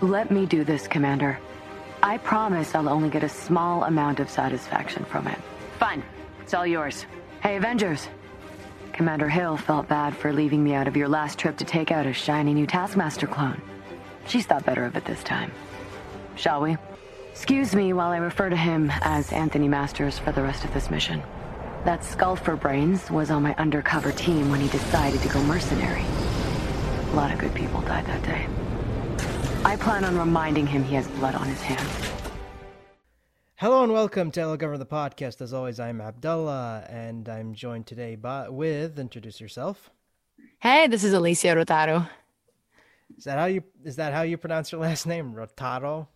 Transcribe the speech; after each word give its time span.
Let 0.00 0.30
me 0.30 0.46
do 0.46 0.62
this, 0.62 0.86
Commander. 0.86 1.40
I 2.04 2.18
promise 2.18 2.74
I'll 2.76 2.88
only 2.88 3.08
get 3.08 3.24
a 3.24 3.28
small 3.28 3.82
amount 3.82 4.20
of 4.20 4.30
satisfaction 4.30 5.04
from 5.04 5.26
it. 5.26 5.38
Fine. 5.80 6.04
It's 6.40 6.54
all 6.54 6.66
yours. 6.66 7.04
Hey, 7.42 7.56
Avengers. 7.56 8.08
Commander 8.92 9.28
Hill 9.28 9.56
felt 9.56 9.88
bad 9.88 10.16
for 10.16 10.32
leaving 10.32 10.62
me 10.62 10.74
out 10.74 10.86
of 10.86 10.96
your 10.96 11.08
last 11.08 11.36
trip 11.36 11.56
to 11.56 11.64
take 11.64 11.90
out 11.90 12.06
a 12.06 12.12
shiny 12.12 12.54
new 12.54 12.66
Taskmaster 12.66 13.26
clone. 13.26 13.60
She's 14.28 14.46
thought 14.46 14.64
better 14.64 14.84
of 14.84 14.94
it 14.94 15.04
this 15.04 15.22
time. 15.24 15.50
Shall 16.36 16.60
we? 16.60 16.76
Excuse 17.32 17.74
me 17.74 17.92
while 17.92 18.10
I 18.10 18.18
refer 18.18 18.50
to 18.50 18.56
him 18.56 18.92
as 19.00 19.32
Anthony 19.32 19.66
Masters 19.66 20.16
for 20.16 20.30
the 20.30 20.42
rest 20.42 20.64
of 20.64 20.72
this 20.74 20.90
mission. 20.90 21.22
That 21.84 22.04
skull 22.04 22.36
for 22.36 22.54
brains 22.54 23.10
was 23.10 23.30
on 23.30 23.42
my 23.42 23.54
undercover 23.56 24.12
team 24.12 24.48
when 24.48 24.60
he 24.60 24.68
decided 24.68 25.20
to 25.22 25.28
go 25.28 25.42
mercenary. 25.42 26.04
A 27.10 27.16
lot 27.16 27.32
of 27.32 27.38
good 27.38 27.54
people 27.54 27.80
died 27.80 28.06
that 28.06 28.22
day. 28.22 28.46
I 29.68 29.76
plan 29.76 30.02
on 30.02 30.16
reminding 30.16 30.66
him 30.66 30.82
he 30.82 30.94
has 30.94 31.06
blood 31.08 31.34
on 31.34 31.46
his 31.46 31.60
hands. 31.60 32.10
Hello 33.56 33.84
and 33.84 33.92
welcome 33.92 34.30
to 34.30 34.40
Hello 34.40 34.56
Governor 34.56 34.78
the 34.78 34.86
podcast. 34.86 35.42
As 35.42 35.52
always, 35.52 35.78
I'm 35.78 36.00
Abdullah, 36.00 36.86
and 36.88 37.28
I'm 37.28 37.52
joined 37.52 37.86
today 37.86 38.16
by 38.16 38.48
with 38.48 38.98
introduce 38.98 39.42
yourself. 39.42 39.90
Hey, 40.58 40.86
this 40.86 41.04
is 41.04 41.12
Elysia 41.12 41.54
Rotaru. 41.54 42.08
Is 43.18 43.24
that 43.24 43.36
how 43.36 43.44
you 43.44 43.62
is 43.84 43.96
that 43.96 44.14
how 44.14 44.22
you 44.22 44.38
pronounce 44.38 44.72
your 44.72 44.80
last 44.80 45.06
name, 45.06 45.34
Rotaru? 45.34 46.06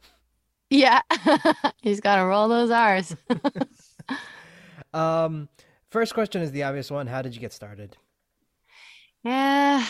Yeah, 0.71 1.03
he's 1.83 2.01
got 2.01 2.17
to 2.17 2.25
roll 2.25 2.49
those 2.49 2.71
R's. 2.71 3.15
um, 4.95 5.51
first 5.91 6.15
question 6.15 6.41
is 6.41 6.53
the 6.53 6.63
obvious 6.63 6.91
one. 6.91 7.07
How 7.07 7.21
did 7.21 7.35
you 7.35 7.41
get 7.43 7.53
started? 7.53 7.99
Yeah, 9.23 9.85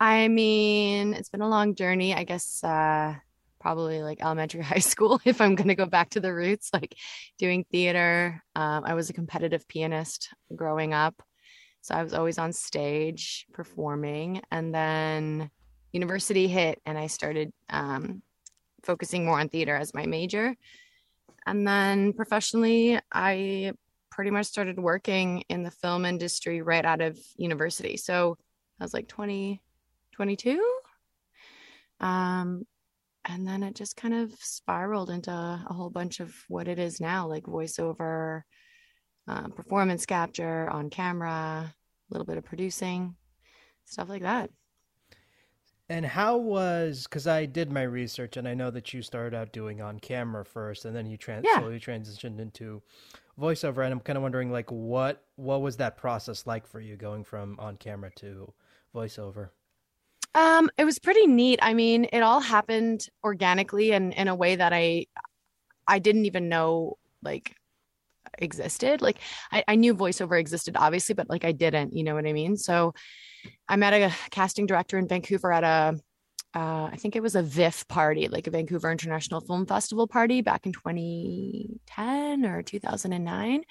I 0.00 0.28
mean, 0.28 1.14
it's 1.14 1.28
been 1.28 1.40
a 1.40 1.48
long 1.48 1.74
journey. 1.74 2.14
I 2.14 2.24
guess 2.24 2.62
uh, 2.64 3.14
probably 3.60 4.02
like 4.02 4.22
elementary, 4.22 4.62
high 4.74 4.78
school, 4.78 5.20
if 5.24 5.40
I'm 5.40 5.54
going 5.54 5.68
to 5.68 5.74
go 5.74 5.86
back 5.86 6.10
to 6.10 6.20
the 6.20 6.32
roots, 6.32 6.70
like 6.72 6.96
doing 7.38 7.64
theater. 7.70 8.42
Um, 8.54 8.84
I 8.84 8.94
was 8.94 9.10
a 9.10 9.14
competitive 9.14 9.66
pianist 9.68 10.28
growing 10.54 10.92
up. 10.92 11.22
So 11.80 11.94
I 11.94 12.02
was 12.02 12.14
always 12.14 12.38
on 12.38 12.52
stage 12.52 13.46
performing. 13.52 14.42
And 14.50 14.74
then 14.74 15.50
university 15.92 16.48
hit, 16.48 16.80
and 16.86 16.98
I 16.98 17.06
started 17.06 17.52
um, 17.70 18.22
focusing 18.82 19.24
more 19.24 19.38
on 19.38 19.48
theater 19.48 19.76
as 19.76 19.94
my 19.94 20.06
major. 20.06 20.54
And 21.46 21.66
then 21.66 22.14
professionally, 22.14 22.98
I 23.12 23.72
pretty 24.10 24.30
much 24.30 24.46
started 24.46 24.78
working 24.78 25.44
in 25.48 25.62
the 25.62 25.70
film 25.70 26.04
industry 26.04 26.62
right 26.62 26.84
out 26.84 27.00
of 27.00 27.18
university. 27.36 27.96
So 27.96 28.38
I 28.80 28.84
was 28.84 28.94
like 28.94 29.08
20, 29.08 29.60
22. 30.14 30.62
Um, 32.00 32.66
and 33.24 33.46
then 33.46 33.62
it 33.62 33.74
just 33.74 33.96
kind 33.96 34.14
of 34.14 34.32
spiraled 34.40 35.10
into 35.10 35.30
a 35.30 35.72
whole 35.72 35.90
bunch 35.90 36.20
of 36.20 36.34
what 36.48 36.68
it 36.68 36.78
is 36.78 37.00
now 37.00 37.26
like 37.26 37.44
voiceover 37.44 38.42
uh, 39.26 39.48
performance 39.48 40.04
capture 40.04 40.68
on 40.70 40.90
camera 40.90 41.30
a 41.30 41.74
little 42.10 42.26
bit 42.26 42.36
of 42.36 42.44
producing 42.44 43.14
stuff 43.86 44.08
like 44.08 44.22
that 44.22 44.50
and 45.88 46.04
how 46.04 46.36
was 46.36 47.04
because 47.04 47.26
i 47.26 47.44
did 47.44 47.72
my 47.72 47.82
research 47.82 48.36
and 48.36 48.46
i 48.46 48.54
know 48.54 48.70
that 48.70 48.92
you 48.92 49.02
started 49.02 49.36
out 49.36 49.52
doing 49.52 49.80
on 49.80 49.98
camera 49.98 50.44
first 50.44 50.84
and 50.84 50.94
then 50.94 51.06
you 51.06 51.16
trans- 51.16 51.44
yeah. 51.46 51.58
slowly 51.58 51.80
transitioned 51.80 52.38
into 52.38 52.82
voiceover 53.38 53.84
and 53.84 53.92
i'm 53.92 54.00
kind 54.00 54.16
of 54.16 54.22
wondering 54.22 54.50
like 54.50 54.70
what 54.70 55.24
what 55.36 55.62
was 55.62 55.76
that 55.76 55.96
process 55.96 56.46
like 56.46 56.66
for 56.66 56.80
you 56.80 56.96
going 56.96 57.24
from 57.24 57.56
on 57.58 57.76
camera 57.76 58.10
to 58.14 58.52
voiceover 58.94 59.48
um, 60.34 60.70
it 60.76 60.84
was 60.84 60.98
pretty 60.98 61.26
neat. 61.26 61.60
I 61.62 61.74
mean, 61.74 62.04
it 62.12 62.20
all 62.20 62.40
happened 62.40 63.06
organically 63.22 63.92
and 63.92 64.12
in 64.12 64.28
a 64.28 64.34
way 64.34 64.56
that 64.56 64.72
I 64.72 65.06
I 65.86 65.98
didn't 65.98 66.26
even 66.26 66.48
know 66.48 66.98
like 67.22 67.54
existed. 68.38 69.02
Like 69.02 69.18
I, 69.52 69.64
I 69.68 69.74
knew 69.76 69.94
voiceover 69.94 70.38
existed, 70.38 70.76
obviously, 70.76 71.14
but 71.14 71.28
like 71.28 71.44
I 71.44 71.52
didn't, 71.52 71.94
you 71.94 72.04
know 72.04 72.14
what 72.14 72.26
I 72.26 72.32
mean? 72.32 72.56
So 72.56 72.94
I 73.68 73.76
met 73.76 73.92
a 73.92 74.12
casting 74.30 74.66
director 74.66 74.98
in 74.98 75.08
Vancouver 75.08 75.52
at 75.52 75.64
a 75.64 76.00
uh, 76.56 76.88
I 76.92 76.96
think 76.96 77.16
it 77.16 77.22
was 77.22 77.34
a 77.34 77.42
VIFF 77.42 77.88
party, 77.88 78.28
like 78.28 78.46
a 78.46 78.50
Vancouver 78.50 78.90
International 78.90 79.40
Film 79.40 79.66
Festival 79.66 80.06
party 80.06 80.40
back 80.40 80.66
in 80.66 80.72
2010 80.72 82.46
or 82.46 82.62
2009. 82.62 83.64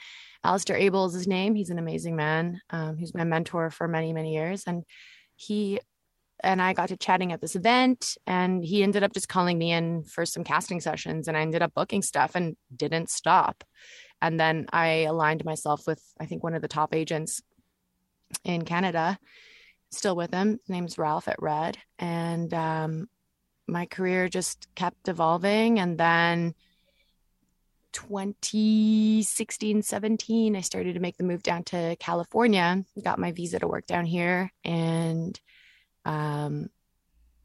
Alistair 0.43 0.75
Abell 0.75 1.05
is 1.05 1.13
his 1.13 1.25
name. 1.25 1.55
He's 1.55 1.69
an 1.69 1.79
amazing 1.79 2.17
man. 2.17 2.59
Um, 2.71 2.97
he's 2.97 3.13
my 3.13 3.23
mentor 3.23 3.69
for 3.69 3.87
many, 3.87 4.11
many 4.11 4.33
years. 4.33 4.63
And 4.67 4.83
he 5.37 5.79
and 6.43 6.61
I 6.61 6.73
got 6.73 6.89
to 6.89 6.97
chatting 6.97 7.31
at 7.31 7.41
this 7.41 7.55
event 7.55 8.17
and 8.27 8.63
he 8.63 8.83
ended 8.83 9.03
up 9.03 9.13
just 9.13 9.29
calling 9.29 9.57
me 9.57 9.71
in 9.71 10.03
for 10.03 10.25
some 10.25 10.43
casting 10.43 10.81
sessions 10.81 11.27
and 11.27 11.37
I 11.37 11.41
ended 11.41 11.61
up 11.61 11.73
booking 11.73 12.01
stuff 12.01 12.35
and 12.35 12.55
didn't 12.75 13.09
stop. 13.09 13.63
And 14.21 14.39
then 14.39 14.67
I 14.71 15.03
aligned 15.03 15.45
myself 15.45 15.87
with 15.87 16.01
I 16.19 16.25
think 16.25 16.43
one 16.43 16.53
of 16.53 16.61
the 16.61 16.67
top 16.67 16.93
agents 16.93 17.41
in 18.43 18.63
Canada, 18.63 19.17
still 19.91 20.15
with 20.15 20.33
him. 20.33 20.59
His 20.59 20.69
name's 20.69 20.97
Ralph 20.97 21.27
at 21.27 21.41
Red. 21.41 21.77
And 21.99 22.53
um, 22.53 23.07
my 23.67 23.85
career 23.85 24.27
just 24.29 24.67
kept 24.75 25.07
evolving 25.07 25.79
and 25.79 25.97
then 25.97 26.53
2016 27.93 29.83
17 29.83 30.55
i 30.55 30.61
started 30.61 30.93
to 30.95 30.99
make 30.99 31.15
the 31.17 31.23
move 31.23 31.43
down 31.43 31.63
to 31.63 31.95
california 31.99 32.83
got 33.03 33.19
my 33.19 33.31
visa 33.31 33.59
to 33.59 33.67
work 33.67 33.85
down 33.85 34.03
here 34.05 34.51
and 34.63 35.39
um, 36.05 36.69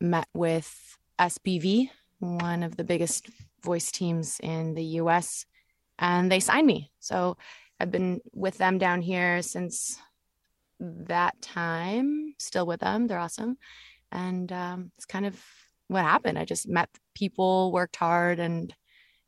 met 0.01 0.29
with 0.35 0.97
SBV, 1.19 1.91
one 2.19 2.63
of 2.63 2.77
the 2.77 2.85
biggest 2.85 3.29
voice 3.63 3.91
teams 3.91 4.41
in 4.43 4.75
the 4.75 4.85
US, 5.03 5.45
and 5.99 6.31
they 6.31 6.41
signed 6.41 6.67
me. 6.67 6.91
So 7.01 7.37
I've 7.81 7.91
been 7.91 8.21
with 8.33 8.59
them 8.59 8.79
down 8.79 9.03
here 9.03 9.43
since 9.43 9.99
that 10.81 11.41
time, 11.43 12.35
still 12.39 12.67
with 12.67 12.81
them. 12.81 13.07
They're 13.07 13.19
awesome. 13.19 13.57
And 14.11 14.51
um, 14.53 14.93
it's 14.97 15.07
kind 15.07 15.27
of 15.27 15.43
what 15.89 16.03
happened. 16.03 16.39
I 16.39 16.45
just 16.45 16.69
met 16.69 16.89
people, 17.15 17.73
worked 17.73 17.97
hard, 17.97 18.39
and 18.39 18.75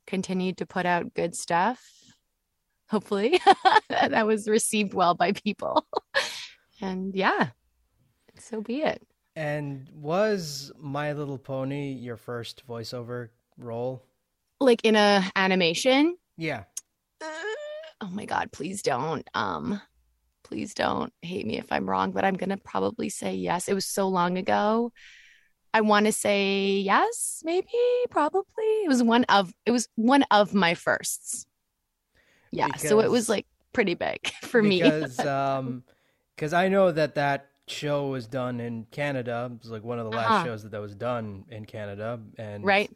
continued 0.07 0.59
to 0.59 0.67
put 0.67 0.87
out 0.87 1.15
good 1.15 1.35
stuff. 1.35 1.83
Hopefully, 2.89 3.41
that 3.89 4.27
was 4.27 4.49
received 4.49 4.95
well 4.95 5.15
by 5.15 5.33
people. 5.33 5.87
and 6.81 7.15
yeah, 7.15 7.51
so 8.39 8.61
be 8.61 8.83
it. 8.83 9.03
And 9.37 9.89
was 9.95 10.73
My 10.79 11.13
Little 11.13 11.39
Pony 11.39 11.93
your 11.93 12.17
first 12.17 12.67
voiceover 12.67 13.29
role? 13.59 14.05
Like 14.61 14.85
in 14.85 14.97
a 14.97 15.31
animation? 15.37 16.17
Yeah. 16.37 16.65
Uh, 17.21 17.27
oh 18.01 18.11
my 18.11 18.25
god, 18.25 18.53
please 18.53 18.83
don't. 18.83 19.29
Um 19.35 19.81
please 20.51 20.75
don't 20.75 21.13
hate 21.23 21.47
me 21.47 21.59
if 21.59 21.71
I'm 21.71 21.89
wrong, 21.89 22.11
but 22.11 22.25
I'm 22.25 22.35
going 22.35 22.51
to 22.51 22.57
probably 22.57 23.09
say 23.09 23.35
yes. 23.35 23.69
It 23.69 23.75
was 23.75 23.87
so 23.87 24.09
long 24.09 24.37
ago. 24.37 24.93
I 25.73 25.81
want 25.83 26.07
to 26.07 26.13
say 26.13 26.81
yes, 26.81 27.43
maybe, 27.45 27.69
probably. 28.11 28.65
It 28.85 28.89
was 28.89 29.03
one 29.03 29.23
of 29.25 29.55
it 29.65 29.71
was 29.71 29.89
one 29.95 30.25
of 30.33 30.53
my 30.53 30.75
firsts. 30.75 31.47
Yeah, 32.51 32.67
because, 32.67 32.89
so 32.89 32.99
it 33.01 33.11
was 33.11 33.29
like 33.29 33.47
pretty 33.73 33.95
big 33.95 34.33
for 34.43 34.61
because, 34.61 34.69
me. 34.69 34.83
Because 34.83 35.19
um 35.27 35.85
cuz 36.37 36.53
I 36.53 36.69
know 36.69 36.91
that 36.91 37.15
that 37.15 37.50
show 37.71 38.09
was 38.09 38.27
done 38.27 38.61
in 38.61 38.87
Canada. 38.91 39.51
It 39.55 39.63
was 39.63 39.71
like 39.71 39.85
one 39.85 39.99
of 39.99 40.05
the 40.11 40.17
last 40.17 40.31
uh-huh. 40.31 40.45
shows 40.45 40.63
that, 40.63 40.73
that 40.73 40.81
was 40.81 40.95
done 40.95 41.45
in 41.51 41.65
Canada. 41.65 42.21
And 42.39 42.65
right, 42.65 42.91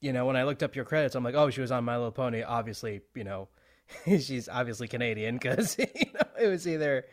you 0.00 0.12
know, 0.12 0.26
when 0.26 0.36
I 0.36 0.44
looked 0.44 0.62
up 0.62 0.76
your 0.76 0.84
credits, 0.84 1.14
I'm 1.14 1.24
like, 1.24 1.34
oh, 1.34 1.50
she 1.50 1.60
was 1.60 1.70
on 1.70 1.84
My 1.84 1.96
Little 1.96 2.12
Pony. 2.12 2.42
Obviously, 2.42 3.00
you 3.14 3.24
know, 3.24 3.48
she's 4.04 4.48
obviously 4.48 4.88
Canadian 4.88 5.36
because 5.36 5.78
you 5.78 5.86
know 6.14 6.20
it 6.40 6.48
was 6.48 6.66
either 6.66 7.06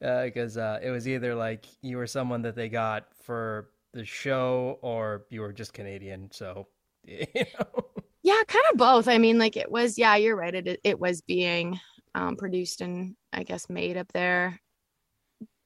because 0.00 0.56
uh, 0.56 0.60
uh, 0.60 0.78
it 0.82 0.90
was 0.90 1.08
either 1.08 1.34
like 1.34 1.66
you 1.82 1.96
were 1.96 2.06
someone 2.06 2.42
that 2.42 2.54
they 2.54 2.68
got 2.68 3.06
for 3.22 3.70
the 3.92 4.04
show 4.04 4.78
or 4.82 5.24
you 5.30 5.40
were 5.40 5.52
just 5.52 5.72
Canadian. 5.72 6.30
So 6.32 6.68
you 7.04 7.26
know. 7.34 7.84
Yeah, 8.22 8.42
kind 8.46 8.64
of 8.72 8.78
both. 8.78 9.08
I 9.08 9.18
mean, 9.18 9.38
like 9.38 9.56
it 9.56 9.70
was. 9.70 9.98
Yeah, 9.98 10.16
you're 10.16 10.36
right. 10.36 10.54
It 10.54 10.80
it 10.84 11.00
was 11.00 11.22
being 11.22 11.80
um, 12.14 12.36
produced 12.36 12.80
and 12.80 13.16
I 13.32 13.42
guess 13.42 13.68
made 13.68 13.96
up 13.96 14.12
there. 14.12 14.60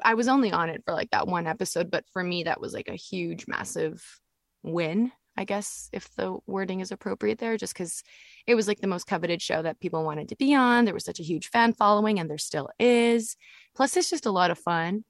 I 0.04 0.14
was 0.14 0.28
only 0.28 0.52
on 0.52 0.70
it 0.70 0.82
for 0.84 0.92
like 0.92 1.10
that 1.10 1.26
one 1.26 1.46
episode, 1.46 1.90
but 1.90 2.04
for 2.12 2.22
me, 2.22 2.44
that 2.44 2.60
was 2.60 2.72
like 2.72 2.88
a 2.88 2.94
huge, 2.94 3.46
massive 3.46 4.04
win, 4.62 5.12
I 5.36 5.44
guess, 5.44 5.88
if 5.92 6.14
the 6.14 6.38
wording 6.46 6.80
is 6.80 6.92
appropriate 6.92 7.38
there, 7.38 7.56
just 7.56 7.72
because 7.72 8.02
it 8.46 8.54
was 8.54 8.68
like 8.68 8.80
the 8.80 8.86
most 8.86 9.06
coveted 9.06 9.40
show 9.40 9.62
that 9.62 9.80
people 9.80 10.04
wanted 10.04 10.28
to 10.28 10.36
be 10.36 10.54
on. 10.54 10.84
There 10.84 10.94
was 10.94 11.04
such 11.04 11.20
a 11.20 11.24
huge 11.24 11.48
fan 11.48 11.72
following, 11.72 12.18
and 12.18 12.28
there 12.28 12.38
still 12.38 12.68
is. 12.78 13.36
Plus, 13.74 13.96
it's 13.96 14.10
just 14.10 14.26
a 14.26 14.30
lot 14.30 14.50
of 14.50 14.58
fun. 14.58 15.04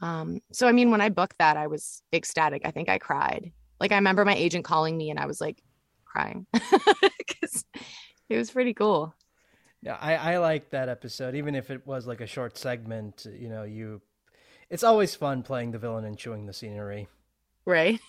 Um, 0.00 0.40
so, 0.52 0.66
I 0.66 0.72
mean, 0.72 0.90
when 0.90 1.00
I 1.00 1.10
booked 1.10 1.38
that, 1.38 1.56
I 1.56 1.68
was 1.68 2.02
ecstatic. 2.12 2.62
I 2.64 2.70
think 2.70 2.88
I 2.88 2.98
cried. 2.98 3.52
Like, 3.80 3.92
I 3.92 3.96
remember 3.96 4.24
my 4.24 4.34
agent 4.34 4.64
calling 4.64 4.96
me, 4.96 5.10
and 5.10 5.18
I 5.18 5.26
was 5.26 5.40
like 5.40 5.62
crying 6.04 6.46
because 6.52 7.64
it 8.28 8.36
was 8.36 8.50
pretty 8.50 8.74
cool. 8.74 9.14
Yeah, 9.80 9.96
I, 10.00 10.16
I 10.16 10.38
like 10.38 10.70
that 10.70 10.88
episode, 10.88 11.36
even 11.36 11.54
if 11.54 11.70
it 11.70 11.86
was 11.86 12.06
like 12.06 12.20
a 12.20 12.26
short 12.26 12.58
segment. 12.58 13.26
You 13.32 13.48
know, 13.48 13.62
you 13.62 14.02
it's 14.70 14.84
always 14.84 15.14
fun 15.14 15.42
playing 15.42 15.72
the 15.72 15.78
villain 15.78 16.04
and 16.04 16.18
chewing 16.18 16.46
the 16.46 16.52
scenery. 16.52 17.08
Right. 17.64 18.00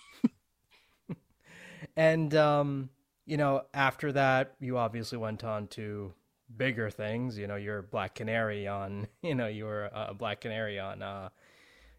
And 1.96 2.34
um, 2.34 2.90
you 3.26 3.36
know, 3.36 3.62
after 3.74 4.12
that, 4.12 4.54
you 4.60 4.78
obviously 4.78 5.18
went 5.18 5.44
on 5.44 5.66
to 5.68 6.12
bigger 6.56 6.90
things. 6.90 7.38
You 7.38 7.46
know, 7.46 7.56
you're 7.56 7.82
Black 7.82 8.14
Canary 8.14 8.66
on. 8.66 9.06
You 9.22 9.34
know, 9.34 9.46
you 9.46 9.64
were 9.64 9.90
a 9.92 10.14
Black 10.14 10.40
Canary 10.40 10.78
on 10.78 11.02
uh, 11.02 11.28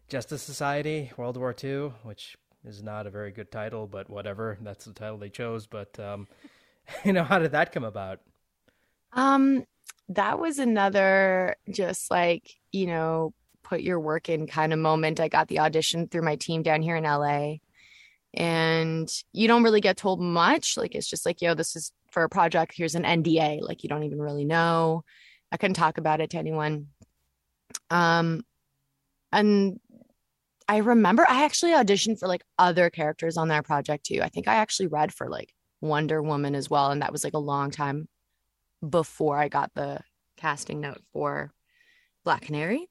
Justice 0.08 0.42
Society, 0.42 1.12
World 1.16 1.36
War 1.36 1.54
II, 1.62 1.92
which 2.02 2.36
is 2.64 2.82
not 2.82 3.06
a 3.06 3.10
very 3.10 3.30
good 3.30 3.50
title, 3.50 3.86
but 3.86 4.10
whatever. 4.10 4.58
That's 4.60 4.84
the 4.84 4.92
title 4.92 5.18
they 5.18 5.30
chose. 5.30 5.66
But 5.66 5.98
um, 6.00 6.26
you 7.04 7.12
know, 7.12 7.24
how 7.24 7.38
did 7.38 7.52
that 7.52 7.72
come 7.72 7.84
about? 7.84 8.20
Um, 9.12 9.66
that 10.08 10.38
was 10.38 10.58
another 10.58 11.56
just 11.70 12.10
like 12.10 12.56
you 12.72 12.86
know 12.86 13.34
put 13.62 13.82
your 13.82 14.00
work 14.00 14.28
in 14.28 14.46
kind 14.46 14.72
of 14.72 14.78
moment. 14.78 15.20
I 15.20 15.28
got 15.28 15.48
the 15.48 15.60
audition 15.60 16.08
through 16.08 16.22
my 16.22 16.36
team 16.36 16.62
down 16.62 16.82
here 16.82 16.96
in 16.96 17.04
LA. 17.04 17.56
And 18.34 19.10
you 19.32 19.46
don't 19.46 19.62
really 19.62 19.80
get 19.80 19.96
told 19.96 20.20
much. 20.20 20.76
Like 20.76 20.94
it's 20.94 21.08
just 21.08 21.26
like, 21.26 21.42
yo, 21.42 21.54
this 21.54 21.76
is 21.76 21.92
for 22.10 22.22
a 22.22 22.28
project. 22.28 22.74
Here's 22.74 22.94
an 22.94 23.04
NDA. 23.04 23.60
Like 23.60 23.82
you 23.82 23.88
don't 23.88 24.04
even 24.04 24.20
really 24.20 24.44
know. 24.44 25.04
I 25.50 25.56
couldn't 25.56 25.74
talk 25.74 25.98
about 25.98 26.20
it 26.20 26.30
to 26.30 26.38
anyone. 26.38 26.88
Um, 27.90 28.44
and 29.32 29.78
I 30.68 30.78
remember 30.78 31.26
I 31.28 31.44
actually 31.44 31.72
auditioned 31.72 32.18
for 32.18 32.28
like 32.28 32.44
other 32.58 32.88
characters 32.90 33.36
on 33.36 33.48
that 33.48 33.66
project 33.66 34.06
too. 34.06 34.20
I 34.22 34.28
think 34.28 34.48
I 34.48 34.54
actually 34.54 34.86
read 34.86 35.12
for 35.12 35.28
like 35.28 35.52
Wonder 35.80 36.22
Woman 36.22 36.54
as 36.54 36.70
well. 36.70 36.90
And 36.90 37.02
that 37.02 37.12
was 37.12 37.24
like 37.24 37.34
a 37.34 37.38
long 37.38 37.70
time 37.70 38.08
before 38.88 39.38
I 39.38 39.48
got 39.48 39.72
the 39.74 40.00
casting 40.36 40.80
note 40.80 41.02
for 41.12 41.52
Black 42.24 42.42
Canary. 42.42 42.88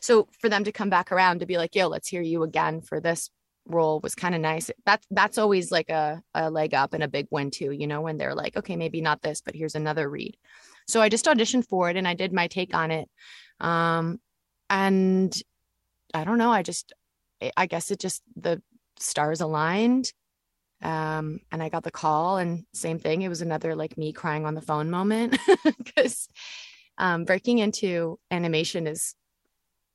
So 0.00 0.28
for 0.40 0.48
them 0.48 0.64
to 0.64 0.72
come 0.72 0.90
back 0.90 1.12
around 1.12 1.40
to 1.40 1.46
be 1.46 1.58
like, 1.58 1.74
yo, 1.74 1.88
let's 1.88 2.08
hear 2.08 2.22
you 2.22 2.42
again 2.42 2.80
for 2.80 3.00
this 3.00 3.30
role 3.66 4.00
was 4.00 4.14
kind 4.14 4.34
of 4.34 4.40
nice. 4.40 4.70
That's 4.84 5.06
that's 5.10 5.38
always 5.38 5.70
like 5.72 5.90
a, 5.90 6.22
a 6.34 6.50
leg 6.50 6.74
up 6.74 6.92
and 6.92 7.02
a 7.02 7.08
big 7.08 7.26
win 7.30 7.50
too, 7.50 7.70
you 7.70 7.86
know, 7.86 8.00
when 8.00 8.18
they're 8.18 8.34
like, 8.34 8.56
okay, 8.56 8.76
maybe 8.76 9.00
not 9.00 9.22
this, 9.22 9.40
but 9.40 9.54
here's 9.54 9.74
another 9.74 10.08
read. 10.08 10.36
So 10.86 11.00
I 11.00 11.08
just 11.08 11.24
auditioned 11.24 11.66
for 11.68 11.88
it 11.90 11.96
and 11.96 12.06
I 12.06 12.14
did 12.14 12.32
my 12.32 12.48
take 12.48 12.74
on 12.74 12.90
it. 12.90 13.08
Um 13.60 14.20
and 14.68 15.34
I 16.12 16.24
don't 16.24 16.38
know, 16.38 16.50
I 16.50 16.62
just 16.62 16.92
I 17.56 17.66
guess 17.66 17.90
it 17.90 18.00
just 18.00 18.22
the 18.36 18.62
stars 18.98 19.40
aligned. 19.40 20.12
Um 20.82 21.40
and 21.50 21.62
I 21.62 21.68
got 21.70 21.84
the 21.84 21.90
call 21.90 22.36
and 22.36 22.64
same 22.74 22.98
thing. 22.98 23.22
It 23.22 23.28
was 23.28 23.42
another 23.42 23.74
like 23.74 23.96
me 23.96 24.12
crying 24.12 24.44
on 24.44 24.54
the 24.54 24.60
phone 24.60 24.90
moment 24.90 25.38
because 25.78 26.28
um 26.98 27.24
breaking 27.24 27.58
into 27.58 28.18
animation 28.30 28.86
is 28.86 29.14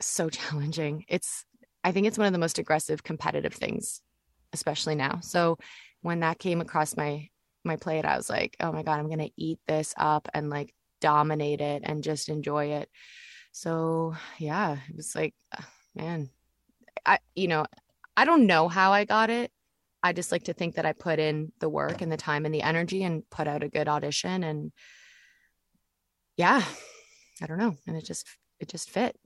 so 0.02 0.30
challenging. 0.30 1.06
It's 1.08 1.46
I 1.84 1.92
think 1.92 2.08
it's 2.08 2.18
one 2.18 2.28
of 2.28 2.34
the 2.34 2.40
most 2.40 2.60
aggressive 2.60 3.04
competitive 3.04 3.54
things, 3.54 4.02
especially 4.54 4.96
now. 4.96 5.20
So 5.22 5.58
when 6.02 6.22
that 6.22 6.40
came 6.40 6.62
across 6.62 6.98
my 6.98 7.30
my 7.64 7.76
plate, 7.76 8.06
I 8.06 8.18
was 8.18 8.30
like, 8.30 8.56
oh 8.60 8.72
my 8.72 8.84
God, 8.84 9.00
I'm 9.00 9.10
gonna 9.10 9.30
eat 9.38 9.60
this 9.68 9.94
up 9.98 10.28
and 10.34 10.50
like 10.50 10.74
dominate 11.02 11.62
it 11.62 11.84
and 11.86 12.04
just 12.04 12.30
enjoy 12.30 12.74
it. 12.74 12.90
So 13.52 14.16
yeah, 14.38 14.78
it 14.90 14.96
was 14.96 15.16
like, 15.16 15.34
man, 15.96 16.30
I 17.06 17.20
you 17.36 17.48
know, 17.48 17.66
I 18.16 18.26
don't 18.26 18.48
know 18.48 18.68
how 18.68 18.92
I 18.92 19.06
got 19.06 19.30
it. 19.30 19.52
I 20.02 20.14
just 20.14 20.32
like 20.32 20.44
to 20.46 20.54
think 20.54 20.76
that 20.76 20.86
I 20.86 20.94
put 20.94 21.20
in 21.20 21.52
the 21.60 21.68
work 21.68 22.02
and 22.02 22.12
the 22.12 22.18
time 22.18 22.46
and 22.46 22.56
the 22.56 22.62
energy 22.62 23.04
and 23.04 23.30
put 23.30 23.48
out 23.48 23.64
a 23.64 23.70
good 23.70 23.90
audition 23.90 24.44
and 24.44 24.72
yeah, 26.38 26.64
I 27.42 27.48
don't 27.48 27.58
know. 27.58 27.76
And 27.86 27.98
it 27.98 28.06
just 28.06 28.26
it 28.60 28.70
just 28.70 28.90
fit. 28.90 29.18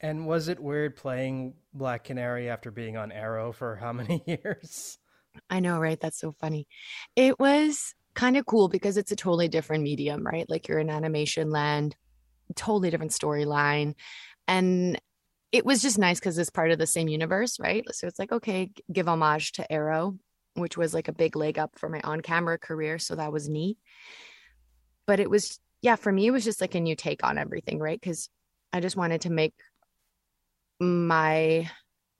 And 0.00 0.26
was 0.26 0.48
it 0.48 0.60
weird 0.60 0.96
playing 0.96 1.54
Black 1.72 2.04
Canary 2.04 2.50
after 2.50 2.70
being 2.70 2.96
on 2.96 3.10
Arrow 3.12 3.52
for 3.52 3.76
how 3.76 3.92
many 3.92 4.22
years? 4.26 4.98
I 5.48 5.60
know, 5.60 5.78
right? 5.78 5.98
That's 6.00 6.18
so 6.18 6.32
funny. 6.32 6.66
It 7.14 7.38
was 7.38 7.94
kind 8.14 8.36
of 8.36 8.46
cool 8.46 8.68
because 8.68 8.96
it's 8.96 9.12
a 9.12 9.16
totally 9.16 9.48
different 9.48 9.84
medium, 9.84 10.26
right? 10.26 10.48
Like 10.48 10.68
you're 10.68 10.78
in 10.78 10.90
animation 10.90 11.50
land, 11.50 11.96
totally 12.54 12.90
different 12.90 13.12
storyline. 13.12 13.94
And 14.48 15.00
it 15.52 15.64
was 15.64 15.82
just 15.82 15.98
nice 15.98 16.18
because 16.18 16.36
it's 16.38 16.50
part 16.50 16.70
of 16.70 16.78
the 16.78 16.86
same 16.86 17.08
universe, 17.08 17.58
right? 17.58 17.84
So 17.92 18.06
it's 18.06 18.18
like, 18.18 18.32
okay, 18.32 18.70
give 18.92 19.08
homage 19.08 19.52
to 19.52 19.72
Arrow, 19.72 20.18
which 20.54 20.76
was 20.76 20.92
like 20.92 21.08
a 21.08 21.12
big 21.12 21.36
leg 21.36 21.58
up 21.58 21.78
for 21.78 21.88
my 21.88 22.00
on 22.02 22.20
camera 22.20 22.58
career. 22.58 22.98
So 22.98 23.14
that 23.14 23.32
was 23.32 23.48
neat. 23.48 23.78
But 25.06 25.20
it 25.20 25.30
was, 25.30 25.60
yeah, 25.82 25.96
for 25.96 26.10
me, 26.10 26.26
it 26.26 26.32
was 26.32 26.44
just 26.44 26.60
like 26.60 26.74
a 26.74 26.80
new 26.80 26.96
take 26.96 27.24
on 27.24 27.38
everything, 27.38 27.78
right? 27.78 28.00
Because 28.00 28.28
I 28.72 28.80
just 28.80 28.96
wanted 28.96 29.22
to 29.22 29.30
make 29.30 29.54
my 30.80 31.70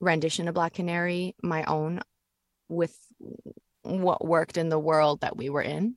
rendition 0.01 0.49
of 0.49 0.55
Black 0.55 0.75
Canary 0.75 1.35
my 1.43 1.65
own 1.65 2.01
with 2.69 2.97
what 3.83 4.25
worked 4.25 4.57
in 4.57 4.69
the 4.69 4.79
world 4.79 5.21
that 5.21 5.37
we 5.37 5.49
were 5.49 5.63
in. 5.63 5.97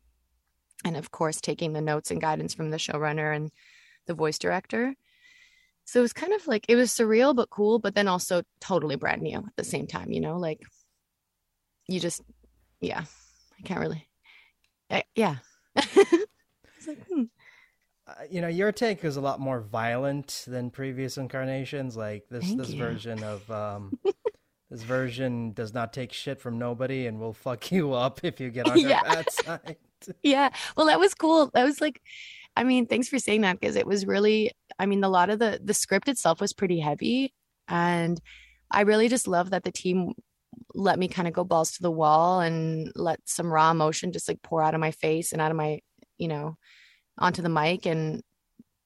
And 0.85 0.95
of 0.95 1.11
course, 1.11 1.41
taking 1.41 1.73
the 1.73 1.81
notes 1.81 2.11
and 2.11 2.21
guidance 2.21 2.53
from 2.53 2.69
the 2.69 2.77
showrunner 2.77 3.35
and 3.35 3.51
the 4.07 4.13
voice 4.13 4.39
director. 4.39 4.95
So 5.85 5.99
it 5.99 6.03
was 6.03 6.13
kind 6.13 6.33
of 6.33 6.45
like 6.47 6.65
it 6.69 6.75
was 6.75 6.91
surreal 6.91 7.35
but 7.35 7.49
cool, 7.49 7.79
but 7.79 7.95
then 7.95 8.07
also 8.07 8.43
totally 8.61 8.95
brand 8.95 9.21
new 9.21 9.37
at 9.37 9.55
the 9.57 9.63
same 9.63 9.87
time, 9.87 10.11
you 10.11 10.21
know, 10.21 10.37
like 10.37 10.61
you 11.87 11.99
just, 11.99 12.21
yeah, 12.79 13.03
I 13.57 13.61
can't 13.63 13.79
really, 13.79 14.07
I, 14.89 15.03
yeah. 15.15 15.37
like, 15.75 17.05
hmm 17.11 17.23
you 18.29 18.41
know, 18.41 18.47
your 18.47 18.71
take 18.71 19.03
is 19.03 19.17
a 19.17 19.21
lot 19.21 19.39
more 19.39 19.59
violent 19.59 20.43
than 20.47 20.69
previous 20.69 21.17
incarnations. 21.17 21.95
Like 21.97 22.27
this, 22.29 22.45
Thank 22.45 22.57
this 22.57 22.69
you. 22.71 22.77
version 22.77 23.23
of 23.23 23.49
um, 23.51 23.97
this 24.69 24.83
version 24.83 25.51
does 25.53 25.73
not 25.73 25.93
take 25.93 26.13
shit 26.13 26.39
from 26.39 26.59
nobody 26.59 27.07
and 27.07 27.19
will 27.19 27.33
fuck 27.33 27.71
you 27.71 27.93
up 27.93 28.21
if 28.23 28.39
you 28.39 28.49
get 28.49 28.67
on 28.69 28.77
Yeah. 28.79 29.01
bad 29.03 29.31
side. 29.31 29.77
yeah 30.23 30.49
well 30.77 30.85
that 30.87 30.97
was 30.97 31.13
cool 31.13 31.51
that 31.53 31.65
was 31.65 31.81
like 31.81 32.01
i 32.55 32.63
mean 32.63 32.85
thanks 32.87 33.09
for 33.09 33.19
saying 33.19 33.41
that 33.41 33.59
because 33.59 33.75
it 33.75 33.85
was 33.85 34.05
really 34.07 34.49
i 34.79 34.85
mean 34.85 35.03
a 35.03 35.09
lot 35.09 35.29
of 35.29 35.39
the 35.39 35.59
the 35.61 35.73
script 35.73 36.07
itself 36.07 36.39
was 36.39 36.53
pretty 36.53 36.79
heavy 36.79 37.33
and 37.67 38.21
i 38.71 38.79
really 38.79 39.09
just 39.09 39.27
love 39.27 39.49
that 39.49 39.65
the 39.65 39.73
team 39.73 40.13
let 40.73 40.97
me 40.97 41.09
kind 41.09 41.27
of 41.27 41.33
go 41.33 41.43
balls 41.43 41.71
to 41.71 41.81
the 41.81 41.91
wall 41.91 42.39
and 42.39 42.89
let 42.95 43.19
some 43.25 43.51
raw 43.51 43.71
emotion 43.71 44.13
just 44.13 44.29
like 44.29 44.41
pour 44.41 44.63
out 44.63 44.73
of 44.73 44.79
my 44.79 44.91
face 44.91 45.33
and 45.33 45.41
out 45.41 45.51
of 45.51 45.57
my 45.57 45.79
you 46.17 46.29
know 46.29 46.55
onto 47.19 47.41
the 47.41 47.49
mic 47.49 47.85
and 47.85 48.23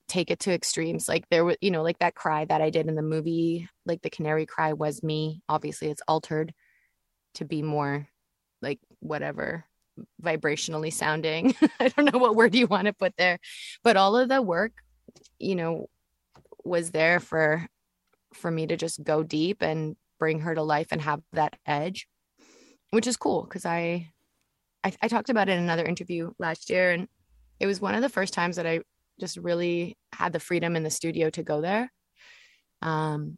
take 0.08 0.30
it 0.30 0.40
to 0.42 0.54
extremes. 0.54 1.08
Like 1.08 1.28
there 1.30 1.46
was 1.46 1.58
you 1.62 1.72
know 1.72 1.82
like 1.84 2.00
that 2.00 2.16
cry 2.16 2.46
that 2.46 2.62
i 2.62 2.70
did 2.70 2.88
in 2.88 2.96
the 2.96 3.02
movie 3.02 3.70
like 3.86 4.02
the 4.02 4.10
canary 4.10 4.46
cry 4.46 4.74
was 4.74 5.04
me. 5.04 5.42
Obviously 5.48 5.90
it's 5.90 6.02
altered 6.08 6.54
to 7.36 7.46
be 7.46 7.62
more 7.62 8.08
like 8.62 8.80
whatever 9.00 9.66
vibrationally 10.22 10.92
sounding. 10.92 11.56
I 11.80 11.90
don't 11.90 12.12
know 12.12 12.20
what 12.20 12.36
word 12.36 12.56
you 12.56 12.68
want 12.68 12.88
to 12.88 12.94
put 12.94 13.16
there, 13.18 13.40
but 13.84 13.98
all 13.98 14.18
of 14.18 14.30
the 14.30 14.42
work, 14.42 14.74
you 15.40 15.56
know, 15.56 15.88
was 16.64 16.92
there 16.92 17.20
for 17.20 17.68
for 18.34 18.50
me 18.50 18.66
to 18.68 18.76
just 18.76 19.04
go 19.04 19.22
deep 19.22 19.62
and 19.62 19.96
bring 20.18 20.40
her 20.40 20.56
to 20.56 20.64
life 20.64 20.88
and 20.92 21.02
have 21.02 21.22
that 21.34 21.56
edge, 21.66 22.08
which 22.92 23.08
is 23.08 23.18
cool 23.18 23.44
because 23.44 23.66
I, 23.66 24.12
I 24.84 24.94
I 25.02 25.08
talked 25.08 25.30
about 25.30 25.50
it 25.50 25.54
in 25.54 25.64
another 25.64 25.86
interview 25.86 26.32
last 26.40 26.70
year, 26.70 26.92
and 26.92 27.08
it 27.60 27.68
was 27.68 27.82
one 27.82 27.96
of 27.96 28.02
the 28.02 28.10
first 28.10 28.34
times 28.34 28.56
that 28.56 28.68
I 28.68 28.82
just 29.20 29.38
really 29.38 29.98
had 30.14 30.34
the 30.34 30.40
freedom 30.40 30.76
in 30.76 30.84
the 30.84 30.90
studio 30.90 31.30
to 31.32 31.44
go 31.44 31.62
there. 31.62 31.92
Um, 32.82 33.38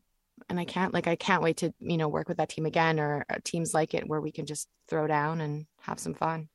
and 0.50 0.60
I 0.60 0.65
can't 0.65 0.93
like 0.93 1.07
I 1.07 1.15
can't 1.15 1.41
wait 1.41 1.57
to 1.57 1.74
you 1.79 1.98
know 1.98 2.07
work 2.07 2.27
with 2.27 2.38
that 2.38 2.50
team 2.50 2.65
again 2.65 3.00
or 3.00 3.25
uh, 3.29 3.38
teams 3.43 3.74
like 3.74 3.93
it 3.93 4.07
where 4.07 4.22
we 4.22 4.31
can 4.31 4.45
just 4.45 4.67
throw 4.88 5.07
down 5.07 5.41
and 5.41 5.65
have 5.81 6.00
some 6.00 6.13
fun. 6.13 6.50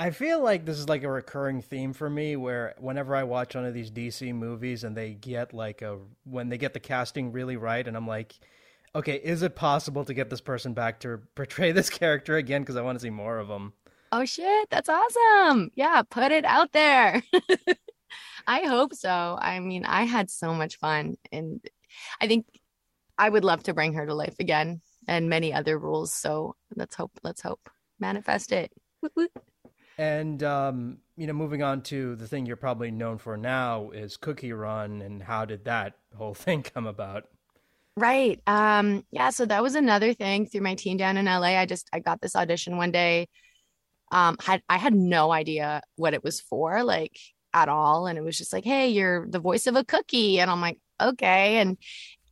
I 0.00 0.10
feel 0.10 0.40
like 0.40 0.64
this 0.64 0.78
is 0.78 0.88
like 0.88 1.02
a 1.02 1.10
recurring 1.10 1.60
theme 1.60 1.92
for 1.92 2.08
me 2.08 2.36
where 2.36 2.74
whenever 2.78 3.16
I 3.16 3.24
watch 3.24 3.56
one 3.56 3.64
of 3.64 3.74
these 3.74 3.90
DC 3.90 4.32
movies 4.32 4.84
and 4.84 4.96
they 4.96 5.14
get 5.14 5.52
like 5.52 5.82
a 5.82 5.98
when 6.24 6.48
they 6.48 6.58
get 6.58 6.72
the 6.72 6.80
casting 6.80 7.32
really 7.32 7.56
right 7.56 7.86
and 7.86 7.96
I'm 7.96 8.06
like 8.06 8.38
okay, 8.94 9.16
is 9.16 9.42
it 9.42 9.54
possible 9.54 10.04
to 10.04 10.14
get 10.14 10.30
this 10.30 10.40
person 10.40 10.72
back 10.72 11.00
to 11.00 11.20
portray 11.34 11.72
this 11.72 11.90
character 11.90 12.36
again 12.36 12.62
because 12.62 12.76
I 12.76 12.82
want 12.82 12.98
to 12.98 13.02
see 13.02 13.10
more 13.10 13.38
of 13.38 13.48
them. 13.48 13.72
Oh 14.10 14.24
shit, 14.24 14.70
that's 14.70 14.88
awesome. 14.88 15.70
Yeah, 15.74 16.02
put 16.08 16.32
it 16.32 16.44
out 16.44 16.72
there. 16.72 17.22
I 18.46 18.62
hope 18.62 18.94
so. 18.94 19.38
I 19.40 19.60
mean, 19.60 19.84
I 19.84 20.04
had 20.04 20.30
so 20.30 20.54
much 20.54 20.76
fun 20.76 21.16
and 21.30 21.60
I 22.20 22.26
think 22.26 22.46
I 23.18 23.28
would 23.28 23.44
love 23.44 23.62
to 23.64 23.74
bring 23.74 23.94
her 23.94 24.06
to 24.06 24.14
life 24.14 24.36
again 24.38 24.80
and 25.06 25.28
many 25.28 25.52
other 25.52 25.78
rules. 25.78 26.12
So 26.12 26.54
let's 26.74 26.94
hope, 26.94 27.12
let's 27.22 27.42
hope. 27.42 27.68
Manifest 28.00 28.52
it. 28.52 28.72
Woot 29.02 29.12
woot. 29.16 29.30
And 29.98 30.42
um, 30.44 30.98
you 31.16 31.26
know, 31.26 31.32
moving 31.32 31.62
on 31.62 31.82
to 31.82 32.14
the 32.14 32.28
thing 32.28 32.46
you're 32.46 32.56
probably 32.56 32.92
known 32.92 33.18
for 33.18 33.36
now 33.36 33.90
is 33.90 34.16
Cookie 34.16 34.52
Run, 34.52 35.02
and 35.02 35.20
how 35.20 35.44
did 35.44 35.64
that 35.64 35.94
whole 36.16 36.34
thing 36.34 36.62
come 36.62 36.86
about? 36.86 37.24
Right. 37.96 38.40
Um, 38.46 39.04
yeah, 39.10 39.30
so 39.30 39.44
that 39.46 39.60
was 39.60 39.74
another 39.74 40.14
thing 40.14 40.46
through 40.46 40.60
my 40.60 40.76
team 40.76 40.96
down 40.96 41.16
in 41.16 41.24
LA. 41.24 41.58
I 41.58 41.66
just 41.66 41.88
I 41.92 41.98
got 41.98 42.20
this 42.20 42.36
audition 42.36 42.76
one 42.76 42.92
day. 42.92 43.28
Um, 44.10 44.36
had 44.40 44.62
I 44.68 44.76
had 44.76 44.94
no 44.94 45.30
idea 45.32 45.82
what 45.96 46.14
it 46.14 46.24
was 46.24 46.40
for, 46.40 46.82
like 46.82 47.18
at 47.54 47.68
all. 47.68 48.06
And 48.06 48.18
it 48.18 48.22
was 48.22 48.38
just 48.38 48.52
like, 48.52 48.64
hey, 48.64 48.88
you're 48.88 49.26
the 49.28 49.40
voice 49.40 49.66
of 49.66 49.76
a 49.76 49.84
cookie. 49.84 50.40
And 50.40 50.50
I'm 50.50 50.60
like, 50.60 50.78
okay. 51.00 51.58
And 51.58 51.78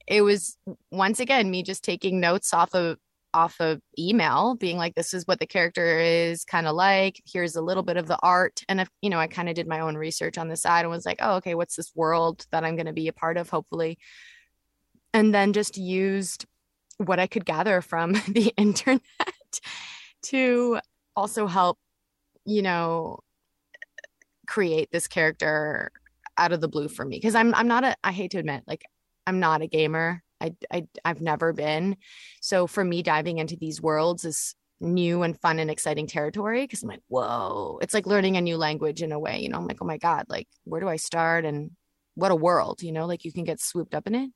it 0.07 0.23
was 0.23 0.57
once 0.91 1.21
again 1.21 1.51
me 1.51 1.63
just 1.63 1.85
taking 1.85 2.21
notes 2.21 2.55
off 2.55 2.75
of 2.75 2.99
off 3.35 3.61
of 3.61 3.81
email 3.99 4.55
being 4.55 4.79
like 4.79 4.95
this 4.95 5.13
is 5.13 5.27
what 5.27 5.39
the 5.39 5.47
character 5.47 5.99
is 5.99 6.45
kind 6.45 6.67
of 6.67 6.75
like 6.75 7.21
here's 7.27 7.55
a 7.55 7.61
little 7.61 7.83
bit 7.83 7.99
of 7.99 8.07
the 8.07 8.19
art 8.23 8.63
and 8.67 8.81
if 8.81 8.89
you 9.03 9.11
know 9.11 9.19
i 9.19 9.27
kind 9.27 9.51
of 9.51 9.55
did 9.55 9.67
my 9.67 9.81
own 9.81 9.95
research 9.95 10.39
on 10.39 10.49
the 10.49 10.57
side 10.57 10.83
and 10.83 10.91
was 10.91 11.05
like 11.05 11.19
oh 11.21 11.35
okay 11.35 11.55
what's 11.55 11.77
this 11.77 11.93
world 11.95 12.47
that 12.51 12.65
i'm 12.65 12.77
going 12.77 12.87
to 12.87 12.95
be 12.95 13.09
a 13.09 13.13
part 13.13 13.37
of 13.37 13.51
hopefully 13.51 13.99
and 15.13 15.35
then 15.35 15.53
just 15.53 15.77
used 15.77 16.47
what 16.97 17.19
i 17.19 17.27
could 17.27 17.45
gather 17.45 17.83
from 17.83 18.13
the 18.29 18.55
internet 18.57 19.03
to 20.23 20.79
also 21.17 21.47
help 21.47 21.79
you 22.45 22.63
know 22.63 23.19
create 24.47 24.89
this 24.93 25.09
character 25.09 25.91
out 26.39 26.53
of 26.53 26.61
the 26.61 26.69
blue 26.69 26.89
for 26.89 27.05
me 27.05 27.17
because 27.17 27.35
i'm 27.35 27.55
i'm 27.55 27.69
not 27.69 27.85
a 27.85 27.97
i 28.05 28.13
hate 28.13 28.31
to 28.31 28.39
admit 28.39 28.63
like 28.67 28.85
i'm 29.27 29.41
not 29.41 29.63
a 29.63 29.67
gamer 29.67 30.23
I, 30.41 30.55
I 30.71 30.87
I've 31.05 31.21
never 31.21 31.53
been. 31.53 31.97
So 32.41 32.67
for 32.67 32.85
me, 32.85 33.03
diving 33.03 33.39
into 33.39 33.57
these 33.57 33.81
worlds 33.81 34.25
is 34.25 34.55
new 34.81 35.23
and 35.23 35.39
fun 35.41 35.59
and 35.59 35.71
exciting 35.71 36.07
territory 36.07 36.63
because 36.63 36.83
I'm 36.83 36.89
like, 36.89 37.03
whoa, 37.09 37.79
it's 37.81 37.95
like 37.95 38.07
learning 38.07 38.37
a 38.37 38.43
new 38.43 38.57
language 38.57 39.03
in 39.03 39.13
a 39.13 39.19
way. 39.19 39.41
You 39.41 39.49
know, 39.49 39.57
I'm 39.57 39.67
like, 39.67 39.79
oh 39.81 39.87
my 39.87 39.99
god, 39.99 40.27
like 40.29 40.49
where 40.65 40.81
do 40.81 40.89
I 40.89 40.97
start 40.97 41.45
and 41.45 41.71
what 42.15 42.33
a 42.33 42.37
world. 42.37 42.83
You 42.83 42.93
know, 42.93 43.07
like 43.07 43.25
you 43.25 43.33
can 43.33 43.45
get 43.45 43.61
swooped 43.61 43.95
up 43.95 44.07
in 44.07 44.15
it. 44.15 44.31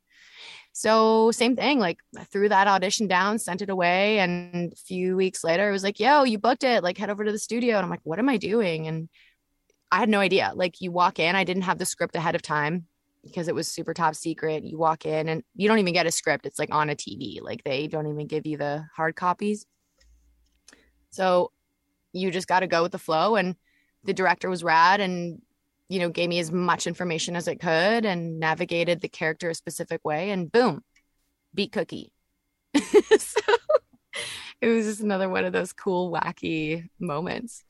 So 0.73 1.31
same 1.33 1.57
thing, 1.57 1.79
like 1.79 1.99
I 2.17 2.25
threw 2.25 2.49
that 2.49 2.69
audition 2.69 3.09
down, 3.09 3.39
sent 3.39 3.63
it 3.63 3.71
away, 3.71 4.21
and 4.21 4.73
a 4.73 4.77
few 4.77 5.17
weeks 5.17 5.43
later, 5.43 5.69
it 5.69 5.73
was 5.73 5.83
like, 5.83 5.99
"Yo, 5.99 6.23
you 6.23 6.39
booked 6.39 6.65
it. 6.65 6.83
Like, 6.83 6.97
head 6.97 7.11
over 7.11 7.25
to 7.25 7.33
the 7.33 7.39
studio." 7.39 7.77
And 7.77 7.85
I'm 7.85 7.91
like, 7.91 8.01
"What 8.05 8.19
am 8.19 8.29
I 8.29 8.37
doing?" 8.37 8.87
And 8.87 9.09
I 9.91 9.99
had 9.99 10.09
no 10.09 10.21
idea. 10.21 10.53
Like, 10.55 10.81
you 10.81 10.93
walk 10.93 11.19
in, 11.19 11.35
I 11.35 11.45
didn't 11.45 11.63
have 11.63 11.79
the 11.79 11.87
script 11.87 12.15
ahead 12.17 12.37
of 12.37 12.43
time 12.43 12.87
because 13.25 13.49
it 13.49 13.55
was 13.55 13.69
super 13.69 13.93
top 13.95 14.15
secret. 14.15 14.65
You 14.65 14.79
walk 14.79 15.05
in 15.05 15.29
and 15.29 15.43
you 15.55 15.69
don't 15.69 15.79
even 15.79 15.93
get 15.93 16.07
a 16.07 16.11
script. 16.11 16.47
It's 16.47 16.59
like 16.59 16.73
on 16.73 16.91
a 16.91 16.95
TV. 16.95 17.41
Like 17.43 17.65
they 17.65 17.87
don't 17.87 18.07
even 18.07 18.27
give 18.27 18.47
you 18.47 18.57
the 18.57 18.87
hard 18.97 19.17
copies. 19.17 19.67
So 21.11 21.53
you 22.13 22.31
just 22.31 22.49
got 22.49 22.61
to 22.61 22.67
go 22.67 22.83
with 22.83 22.93
the 22.93 22.99
flow. 22.99 23.37
And 23.37 23.57
the 24.05 24.15
director 24.15 24.49
was 24.49 24.65
rad 24.65 25.01
and, 25.01 25.43
you 25.91 25.99
know, 25.99 26.09
gave 26.09 26.29
me 26.29 26.39
as 26.39 26.53
much 26.53 26.87
information 26.87 27.35
as 27.35 27.49
it 27.49 27.59
could 27.59 28.07
and 28.07 28.39
navigated 28.39 29.01
the 29.01 29.09
character 29.09 29.51
a 29.51 29.55
specific 29.57 30.01
way. 30.05 30.31
And 30.31 30.51
boom, 30.51 30.85
Beet 31.53 31.73
Cookie. 31.73 32.13
so 32.77 33.41
it 34.61 34.69
was 34.69 34.87
just 34.87 35.01
another 35.01 35.29
one 35.29 35.45
of 35.45 35.53
those 35.53 35.73
cool, 35.73 36.13
wacky 36.13 36.89
moments. 37.01 37.65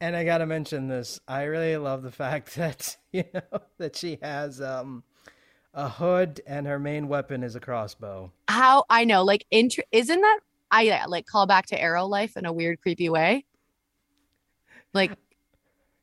And 0.00 0.14
I 0.14 0.22
gotta 0.22 0.46
mention 0.46 0.86
this. 0.86 1.18
I 1.26 1.42
really 1.42 1.76
love 1.76 2.02
the 2.04 2.10
fact 2.12 2.54
that 2.54 2.96
you 3.10 3.24
know 3.34 3.60
that 3.78 3.96
she 3.96 4.18
has 4.22 4.62
um 4.62 5.02
a 5.74 5.88
hood 5.88 6.40
and 6.46 6.68
her 6.68 6.78
main 6.78 7.08
weapon 7.08 7.42
is 7.42 7.56
a 7.56 7.60
crossbow. 7.60 8.30
How 8.48 8.84
I 8.88 9.04
know, 9.04 9.24
like, 9.24 9.44
int- 9.50 9.74
isn't 9.90 10.20
that 10.20 10.38
I 10.70 11.04
like 11.06 11.26
call 11.26 11.46
back 11.46 11.66
to 11.66 11.80
Arrow 11.80 12.06
life 12.06 12.36
in 12.36 12.46
a 12.46 12.52
weird, 12.52 12.80
creepy 12.80 13.08
way? 13.08 13.44
Like, 14.94 15.10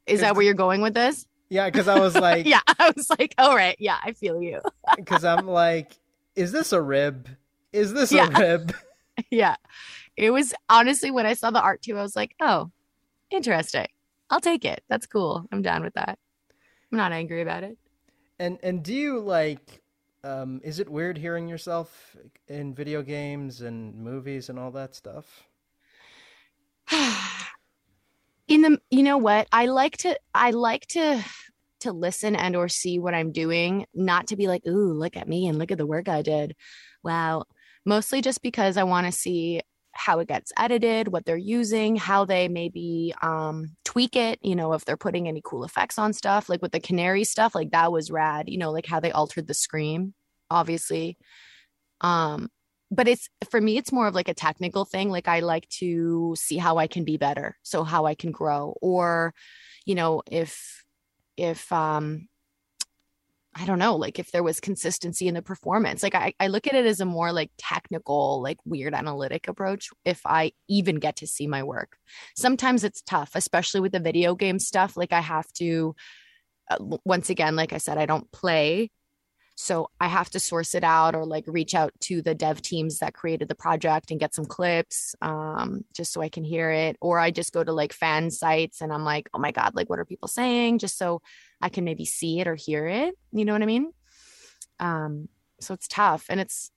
is 0.06 0.20
that 0.20 0.36
where 0.36 0.44
you're 0.44 0.54
going 0.54 0.82
with 0.82 0.94
this? 0.94 1.26
Yeah, 1.50 1.70
because 1.70 1.88
I 1.88 2.00
was 2.00 2.16
like, 2.16 2.46
yeah, 2.46 2.62
I 2.68 2.92
was 2.96 3.10
like, 3.10 3.34
all 3.38 3.56
right, 3.56 3.76
yeah, 3.80 3.98
I 4.04 4.12
feel 4.14 4.42
you. 4.42 4.62
Because 4.96 5.26
I'm 5.26 5.48
like, 5.48 5.98
is 6.36 6.52
this 6.52 6.72
a 6.72 6.82
rib? 6.82 7.28
Is 7.74 7.94
this 7.94 8.12
yeah. 8.12 8.28
a 8.28 8.40
rib? 8.40 8.74
yeah, 9.32 9.56
it 10.16 10.32
was 10.32 10.54
honestly 10.70 11.12
when 11.12 11.26
I 11.26 11.34
saw 11.34 11.52
the 11.52 11.62
art 11.62 11.82
too, 11.82 11.98
I 11.98 12.02
was 12.02 12.16
like, 12.16 12.36
oh, 12.42 12.72
interesting. 13.30 13.88
I'll 14.30 14.42
take 14.42 14.66
it. 14.66 14.84
That's 14.90 15.06
cool. 15.06 15.46
I'm 15.52 15.62
down 15.62 15.84
with 15.84 15.94
that. 15.96 16.18
I'm 16.92 16.98
not 16.98 17.12
angry 17.12 17.42
about 17.42 17.64
it. 17.64 17.78
And 18.40 18.60
and 18.64 18.84
do 18.84 18.94
you 18.94 19.20
like 19.20 19.82
um 20.24 20.62
is 20.64 20.80
it 20.80 20.90
weird 20.90 21.18
hearing 21.18 21.48
yourself 21.48 22.16
in 22.48 22.74
video 22.74 23.02
games 23.02 23.62
and 23.62 23.96
movies 23.96 24.50
and 24.50 24.58
all 24.58 24.72
that 24.72 24.96
stuff? 24.96 25.48
in 28.48 28.62
the 28.62 28.80
you 28.90 29.04
know 29.04 29.18
what? 29.18 29.48
I 29.52 29.66
like 29.68 29.98
to 29.98 30.18
I 30.34 30.52
like 30.52 30.88
to 30.90 31.24
to 31.82 31.92
listen 31.92 32.36
and 32.36 32.56
or 32.56 32.70
see 32.70 33.00
what 33.00 33.14
I'm 33.14 33.32
doing, 33.32 33.86
not 33.94 34.28
to 34.28 34.36
be 34.36 34.48
like, 34.48 34.66
"Ooh, 34.68 34.94
look 34.94 35.18
at 35.18 35.28
me 35.28 35.48
and 35.48 35.58
look 35.60 35.72
at 35.72 35.78
the 35.78 35.86
work 35.86 36.10
I 36.10 36.22
did." 36.22 36.56
Wow. 37.04 37.46
Mostly 37.86 38.22
just 38.22 38.42
because 38.42 38.78
I 38.78 38.84
want 38.84 39.06
to 39.08 39.12
see 39.12 39.62
how 39.94 40.20
it 40.20 40.28
gets 40.28 40.52
edited, 40.58 41.08
what 41.10 41.26
they're 41.26 41.38
using, 41.38 41.96
how 41.96 42.24
they 42.26 42.48
maybe 42.48 43.14
um, 43.22 43.76
tweak 43.84 44.16
it, 44.16 44.40
you 44.44 44.56
know, 44.56 44.74
if 44.74 44.86
they're 44.86 44.98
putting 44.98 45.28
any 45.28 45.42
cool 45.44 45.64
effects 45.64 45.98
on 45.98 46.14
stuff, 46.14 46.50
like 46.50 46.62
with 46.62 46.72
the 46.72 46.80
canary 46.80 47.24
stuff, 47.24 47.56
like 47.56 47.72
that 47.72 47.92
was 47.92 48.12
rad, 48.12 48.48
you 48.48 48.58
know, 48.58 48.72
like 48.72 48.86
how 48.86 49.00
they 49.00 49.12
altered 49.12 49.48
the 49.48 49.54
scream, 49.54 50.14
obviously. 50.52 51.18
Um, 52.02 52.50
but 52.92 53.08
it's 53.08 53.30
for 53.50 53.60
me, 53.60 53.78
it's 53.78 53.92
more 53.92 54.08
of 54.08 54.16
like 54.16 54.30
a 54.30 54.34
technical 54.34 54.86
thing. 54.86 55.10
Like 55.10 55.28
I 55.28 55.42
like 55.42 55.68
to 55.80 56.36
see 56.38 56.58
how 56.58 56.78
I 56.78 56.88
can 56.88 57.04
be 57.04 57.18
better, 57.18 57.58
so 57.64 57.84
how 57.84 58.06
I 58.06 58.16
can 58.16 58.32
grow, 58.32 58.76
or, 58.82 59.34
you 59.86 59.96
know, 59.96 60.22
if 60.30 60.84
if 61.36 61.72
um 61.72 62.28
I 63.60 63.66
don't 63.66 63.80
know, 63.80 63.96
like 63.96 64.20
if 64.20 64.32
there 64.32 64.44
was 64.44 64.60
consistency 64.60 65.28
in 65.28 65.34
the 65.34 65.42
performance. 65.42 66.04
Like 66.04 66.14
I, 66.14 66.34
I 66.40 66.46
look 66.48 66.68
at 66.68 66.76
it 66.76 66.86
as 66.86 67.00
a 67.00 67.06
more 67.06 67.32
like 67.32 67.50
technical, 67.58 68.40
like 68.44 68.58
weird 68.66 68.94
analytic 68.94 69.48
approach 69.48 69.90
if 70.06 70.22
I 70.26 70.52
even 70.68 70.98
get 70.98 71.16
to 71.18 71.28
see 71.28 71.48
my 71.48 71.64
work. 71.64 71.98
Sometimes 72.36 72.84
it's 72.84 73.02
tough, 73.02 73.32
especially 73.34 73.82
with 73.82 73.94
the 73.94 74.00
video 74.00 74.36
game 74.36 74.60
stuff. 74.60 74.96
Like 74.96 75.12
I 75.12 75.22
have 75.22 75.52
to, 75.54 75.96
uh, 76.70 76.78
once 77.04 77.32
again, 77.32 77.56
like 77.56 77.74
I 77.74 77.80
said, 77.80 77.98
I 77.98 78.06
don't 78.06 78.32
play. 78.32 78.92
So 79.60 79.90
I 80.00 80.08
have 80.08 80.30
to 80.30 80.40
source 80.40 80.76
it 80.76 80.84
out 80.84 81.16
or 81.16 81.26
like 81.26 81.44
reach 81.48 81.74
out 81.74 81.92
to 82.02 82.22
the 82.22 82.36
dev 82.36 82.62
teams 82.62 83.00
that 83.00 83.16
created 83.16 83.48
the 83.48 83.56
project 83.56 84.12
and 84.12 84.20
get 84.20 84.36
some 84.36 84.46
clips 84.46 85.16
um, 85.20 85.84
just 85.96 86.14
so 86.14 86.22
I 86.22 86.30
can 86.30 86.44
hear 86.44 86.70
it. 86.70 86.96
Or 87.02 87.18
I 87.18 87.32
just 87.32 87.54
go 87.54 87.64
to 87.64 87.74
like 87.74 87.92
fan 87.92 88.30
sites 88.30 88.82
and 88.82 88.94
I'm 88.94 89.04
like, 89.04 89.30
oh 89.34 89.40
my 89.40 89.50
God, 89.52 89.74
like 89.74 89.90
what 89.90 89.98
are 89.98 90.06
people 90.06 90.28
saying? 90.28 90.78
Just 90.78 90.96
so 90.96 91.24
I 91.60 91.70
can 91.70 91.86
maybe 91.86 92.06
see 92.06 92.40
it 92.40 92.48
or 92.48 92.54
hear 92.54 92.86
it. 92.86 93.16
You 93.32 93.46
know 93.46 93.54
what 93.54 93.64
I 93.64 93.66
mean? 93.66 93.92
Um, 94.80 95.28
so 95.60 95.74
it's 95.74 95.88
tough 95.88 96.28
and 96.30 96.40
it's 96.40 96.70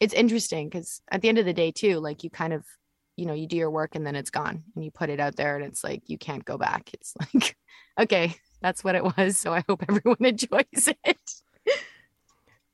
it's 0.00 0.14
interesting 0.14 0.68
because 0.68 1.00
at 1.12 1.22
the 1.22 1.28
end 1.28 1.38
of 1.38 1.44
the 1.44 1.52
day 1.52 1.70
too, 1.70 2.00
like 2.00 2.24
you 2.24 2.30
kind 2.30 2.52
of 2.52 2.64
you 3.14 3.24
know 3.24 3.34
you 3.34 3.46
do 3.46 3.56
your 3.56 3.70
work 3.70 3.94
and 3.94 4.04
then 4.04 4.16
it's 4.16 4.30
gone 4.30 4.64
and 4.74 4.84
you 4.84 4.90
put 4.90 5.10
it 5.10 5.20
out 5.20 5.36
there 5.36 5.54
and 5.54 5.64
it's 5.64 5.84
like 5.84 6.02
you 6.06 6.18
can't 6.18 6.44
go 6.44 6.58
back. 6.58 6.90
It's 6.92 7.14
like 7.34 7.56
okay, 8.00 8.34
that's 8.60 8.82
what 8.82 8.96
it 8.96 9.04
was. 9.04 9.38
So 9.38 9.54
I 9.54 9.62
hope 9.68 9.84
everyone 9.88 10.16
enjoys 10.24 10.88
it. 11.04 11.43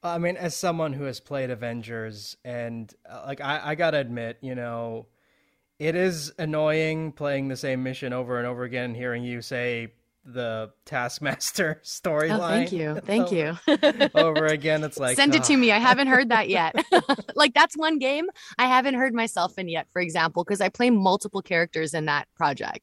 I 0.03 0.19
mean, 0.19 0.37
as 0.37 0.57
someone 0.57 0.93
who 0.93 1.05
has 1.05 1.21
played 1.21 1.51
Avengers, 1.51 2.37
and 2.45 2.93
uh, 3.09 3.23
like 3.27 3.41
I, 3.41 3.61
I 3.63 3.75
gotta 3.75 3.99
admit, 3.99 4.39
you 4.41 4.55
know, 4.55 5.07
it 5.79 5.95
is 5.95 6.33
annoying 6.39 7.13
playing 7.13 7.49
the 7.49 7.57
same 7.57 7.83
mission 7.83 8.13
over 8.13 8.39
and 8.39 8.47
over 8.47 8.65
again, 8.65 8.95
hearing 8.95 9.25
you 9.25 9.43
say 9.43 9.93
the 10.25 10.71
Taskmaster 10.87 11.81
storyline. 11.85 12.31
Oh, 12.41 12.49
thank 12.49 12.73
you, 12.73 12.95
thank 13.05 13.33
over, 13.33 13.99
you. 13.99 14.11
over 14.15 14.47
again, 14.47 14.85
it's 14.85 14.99
like 14.99 15.17
send 15.17 15.35
it 15.35 15.43
oh. 15.43 15.45
to 15.45 15.57
me. 15.57 15.71
I 15.71 15.79
haven't 15.79 16.07
heard 16.07 16.31
that 16.31 16.49
yet. 16.49 16.75
like 17.35 17.53
that's 17.53 17.77
one 17.77 17.99
game 17.99 18.27
I 18.59 18.67
haven't 18.67 18.95
heard 18.95 19.13
myself 19.13 19.59
in 19.59 19.69
yet, 19.69 19.87
for 19.93 20.01
example, 20.01 20.45
because 20.45 20.63
I 20.63 20.71
play 20.71 20.89
multiple 20.89 21.43
characters 21.43 21.93
in 21.93 22.07
that 22.07 22.27
project. 22.35 22.81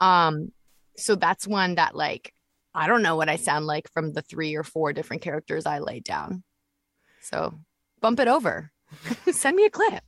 Um, 0.00 0.52
so 0.96 1.16
that's 1.16 1.46
one 1.46 1.74
that 1.74 1.96
like 1.96 2.32
I 2.76 2.86
don't 2.86 3.02
know 3.02 3.16
what 3.16 3.28
I 3.30 3.36
sound 3.36 3.66
like 3.66 3.90
from 3.92 4.12
the 4.12 4.22
three 4.22 4.54
or 4.54 4.62
four 4.62 4.92
different 4.92 5.22
characters 5.22 5.64
I 5.64 5.78
laid 5.78 6.04
down. 6.04 6.44
So 7.22 7.54
bump 8.00 8.20
it 8.20 8.28
over. 8.28 8.70
Send 9.32 9.56
me 9.56 9.64
a 9.64 9.70
clip. 9.70 10.04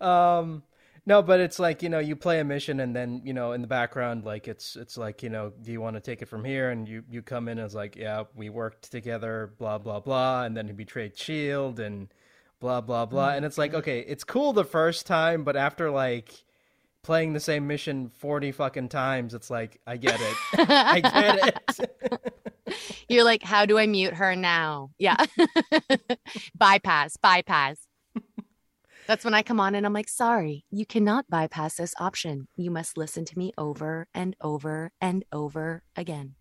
um 0.00 0.62
no, 1.06 1.22
but 1.22 1.40
it's 1.40 1.58
like, 1.58 1.82
you 1.82 1.88
know, 1.88 2.00
you 2.00 2.16
play 2.16 2.38
a 2.38 2.44
mission 2.44 2.80
and 2.80 2.94
then, 2.94 3.22
you 3.24 3.32
know, 3.32 3.52
in 3.52 3.62
the 3.62 3.66
background 3.66 4.24
like 4.24 4.46
it's 4.48 4.76
it's 4.76 4.98
like, 4.98 5.22
you 5.22 5.30
know, 5.30 5.52
do 5.62 5.72
you 5.72 5.80
want 5.80 5.96
to 5.96 6.00
take 6.00 6.22
it 6.22 6.28
from 6.28 6.44
here 6.44 6.70
and 6.70 6.88
you 6.88 7.02
you 7.10 7.22
come 7.22 7.48
in 7.48 7.58
as 7.58 7.74
like, 7.74 7.96
yeah, 7.96 8.24
we 8.34 8.48
worked 8.48 8.90
together, 8.90 9.52
blah 9.58 9.78
blah 9.78 10.00
blah, 10.00 10.44
and 10.44 10.56
then 10.56 10.66
he 10.66 10.72
betrayed 10.72 11.16
Shield 11.16 11.78
and 11.78 12.08
blah 12.60 12.80
blah 12.80 13.06
blah. 13.06 13.30
And 13.30 13.44
it's 13.44 13.58
like, 13.58 13.70
mm-hmm. 13.72 13.78
okay, 13.80 14.00
it's 14.00 14.24
cool 14.24 14.52
the 14.52 14.64
first 14.64 15.06
time, 15.06 15.44
but 15.44 15.56
after 15.56 15.90
like 15.90 16.44
playing 17.08 17.32
the 17.32 17.40
same 17.40 17.66
mission 17.66 18.10
40 18.18 18.52
fucking 18.52 18.90
times 18.90 19.32
it's 19.32 19.48
like 19.48 19.80
i 19.86 19.96
get 19.96 20.20
it. 20.20 20.36
I 20.68 21.00
get 21.00 21.54
it. 21.54 22.82
You're 23.08 23.24
like 23.24 23.42
how 23.42 23.64
do 23.64 23.78
i 23.78 23.86
mute 23.86 24.12
her 24.12 24.36
now? 24.36 24.90
Yeah. 24.98 25.16
Bypass 26.54 27.16
bypass. 27.16 27.78
That's 29.06 29.24
when 29.24 29.32
i 29.32 29.42
come 29.42 29.58
on 29.58 29.74
and 29.74 29.86
i'm 29.86 29.94
like 29.94 30.10
sorry 30.10 30.66
you 30.70 30.84
cannot 30.84 31.24
bypass 31.30 31.76
this 31.76 31.94
option. 31.98 32.46
You 32.56 32.70
must 32.70 32.98
listen 32.98 33.24
to 33.24 33.38
me 33.38 33.54
over 33.56 34.06
and 34.12 34.36
over 34.42 34.92
and 35.00 35.24
over 35.32 35.84
again. 35.96 36.34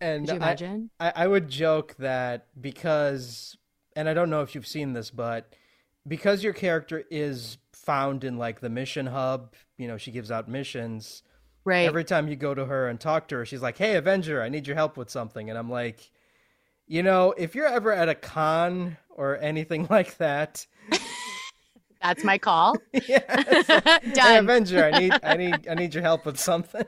And 0.00 0.26
Could 0.26 0.32
you 0.32 0.36
imagine? 0.36 0.90
I, 0.98 1.08
I, 1.08 1.12
I 1.24 1.26
would 1.26 1.50
joke 1.50 1.94
that 1.98 2.46
because 2.58 3.58
and 3.94 4.08
i 4.08 4.14
don't 4.14 4.30
know 4.30 4.40
if 4.40 4.54
you've 4.54 4.66
seen 4.66 4.94
this 4.94 5.10
but 5.10 5.52
because 6.08 6.42
your 6.42 6.54
character 6.54 7.04
is 7.10 7.58
found 7.84 8.24
in 8.24 8.38
like 8.38 8.60
the 8.60 8.70
mission 8.70 9.06
hub 9.06 9.52
you 9.78 9.86
know 9.88 9.96
she 9.96 10.10
gives 10.10 10.30
out 10.30 10.48
missions 10.48 11.22
right 11.64 11.86
every 11.86 12.04
time 12.04 12.28
you 12.28 12.36
go 12.36 12.54
to 12.54 12.64
her 12.66 12.88
and 12.88 12.98
talk 13.00 13.28
to 13.28 13.36
her 13.36 13.44
she's 13.46 13.62
like 13.62 13.78
hey 13.78 13.94
avenger 13.96 14.42
i 14.42 14.48
need 14.48 14.66
your 14.66 14.76
help 14.76 14.96
with 14.96 15.10
something 15.10 15.48
and 15.50 15.58
i'm 15.58 15.70
like 15.70 16.10
You 16.86 17.02
know, 17.02 17.32
if 17.38 17.54
you're 17.54 17.66
ever 17.66 17.92
at 17.92 18.10
a 18.10 18.14
con 18.14 18.98
or 19.08 19.38
anything 19.40 19.86
like 19.96 20.18
that, 20.18 20.66
That's 22.02 22.22
my 22.22 22.36
call. 22.36 22.76
yeah, 23.08 23.24
like, 23.28 24.04
hey, 24.18 24.36
Avenger, 24.36 24.84
I 24.84 24.98
need, 24.98 25.12
I 25.22 25.36
need, 25.38 25.68
I 25.70 25.74
need 25.74 25.94
your 25.94 26.02
help 26.02 26.26
with 26.26 26.38
something. 26.38 26.84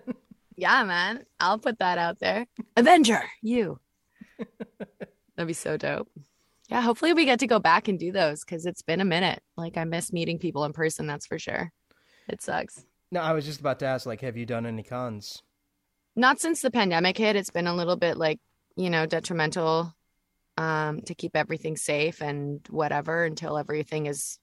Yeah, 0.57 0.85
man. 0.85 1.25
I'll 1.41 1.59
put 1.59 1.79
that 1.79 1.97
out 1.97 2.19
there. 2.19 2.47
Avenger, 2.77 3.23
you. 3.41 3.81
That'd 5.35 5.47
be 5.49 5.55
so 5.55 5.79
dope. 5.79 6.11
Yeah, 6.69 6.81
hopefully 6.81 7.13
we 7.13 7.25
get 7.25 7.41
to 7.41 7.47
go 7.47 7.59
back 7.59 7.89
and 7.89 7.99
do 7.99 8.11
those 8.11 8.45
because 8.45 8.67
it's 8.67 8.83
been 8.83 9.01
a 9.01 9.05
minute. 9.05 9.41
Like 9.57 9.77
I 9.77 9.85
miss 9.85 10.13
meeting 10.13 10.39
people 10.39 10.65
in 10.65 10.73
person, 10.73 11.07
that's 11.07 11.27
for 11.27 11.39
sure. 11.39 11.73
It 12.29 12.43
sucks. 12.43 12.85
No, 13.13 13.21
I 13.21 13.33
was 13.33 13.45
just 13.45 13.61
about 13.61 13.79
to 13.81 13.87
ask, 13.87 14.05
like, 14.05 14.21
have 14.23 14.37
you 14.37 14.47
done 14.47 14.67
any 14.67 14.83
cons? 14.83 15.43
Not 16.17 16.41
since 16.41 16.61
the 16.63 16.73
pandemic 16.73 17.17
hit. 17.17 17.37
It's 17.37 17.51
been 17.51 17.69
a 17.69 17.75
little 17.75 17.97
bit 17.97 18.17
like, 18.17 18.41
you 18.77 18.91
know, 18.91 19.07
detrimental 19.07 19.93
um 20.59 21.03
to 21.03 21.15
keep 21.15 21.37
everything 21.37 21.77
safe 21.77 22.23
and 22.23 22.67
whatever 22.71 23.27
until 23.27 23.59
everything 23.59 24.07
is 24.07 24.39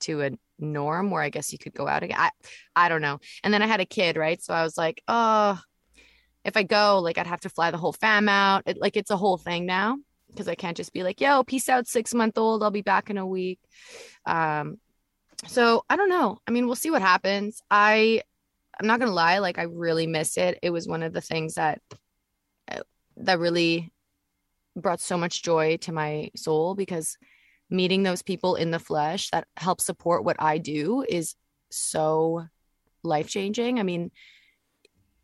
to 0.00 0.20
a 0.20 0.30
norm 0.58 1.10
where 1.10 1.22
I 1.22 1.30
guess 1.30 1.52
you 1.52 1.58
could 1.58 1.74
go 1.74 1.88
out 1.88 2.02
again. 2.02 2.18
I, 2.18 2.30
I 2.76 2.88
don't 2.88 3.00
know. 3.00 3.18
And 3.42 3.52
then 3.52 3.62
I 3.62 3.66
had 3.66 3.80
a 3.80 3.86
kid, 3.86 4.16
right? 4.16 4.40
So 4.42 4.52
I 4.52 4.62
was 4.62 4.76
like, 4.76 5.02
oh, 5.08 5.58
if 6.44 6.56
I 6.56 6.62
go, 6.62 7.00
like 7.00 7.18
I'd 7.18 7.26
have 7.26 7.40
to 7.40 7.48
fly 7.48 7.70
the 7.70 7.78
whole 7.78 7.92
fam 7.92 8.28
out. 8.28 8.64
It, 8.66 8.78
like 8.78 8.96
it's 8.96 9.10
a 9.10 9.16
whole 9.16 9.38
thing 9.38 9.64
now 9.64 9.96
because 10.32 10.48
I 10.48 10.54
can't 10.54 10.76
just 10.76 10.92
be 10.92 11.02
like, 11.02 11.20
yo, 11.20 11.44
peace 11.44 11.68
out, 11.68 11.86
six 11.86 12.14
month 12.14 12.38
old. 12.38 12.62
I'll 12.62 12.70
be 12.70 12.82
back 12.82 13.10
in 13.10 13.18
a 13.18 13.26
week. 13.26 13.60
Um, 14.26 14.78
so 15.46 15.84
I 15.88 15.96
don't 15.96 16.08
know. 16.08 16.38
I 16.46 16.50
mean, 16.50 16.66
we'll 16.66 16.76
see 16.76 16.90
what 16.90 17.02
happens. 17.02 17.62
I, 17.70 18.22
I'm 18.80 18.86
not 18.86 19.00
gonna 19.00 19.12
lie, 19.12 19.38
like 19.38 19.58
I 19.58 19.64
really 19.64 20.06
miss 20.06 20.36
it. 20.36 20.58
It 20.62 20.70
was 20.70 20.88
one 20.88 21.02
of 21.02 21.12
the 21.12 21.20
things 21.20 21.54
that 21.54 21.80
uh, 22.70 22.80
that 23.18 23.38
really 23.38 23.92
brought 24.76 25.00
so 25.00 25.18
much 25.18 25.42
joy 25.42 25.76
to 25.78 25.92
my 25.92 26.30
soul 26.36 26.74
because 26.74 27.18
meeting 27.68 28.02
those 28.02 28.22
people 28.22 28.54
in 28.54 28.70
the 28.70 28.78
flesh 28.78 29.30
that 29.30 29.46
help 29.56 29.80
support 29.80 30.24
what 30.24 30.36
I 30.38 30.58
do 30.58 31.04
is 31.08 31.34
so 31.70 32.46
life 33.02 33.28
changing. 33.28 33.78
I 33.78 33.82
mean, 33.82 34.10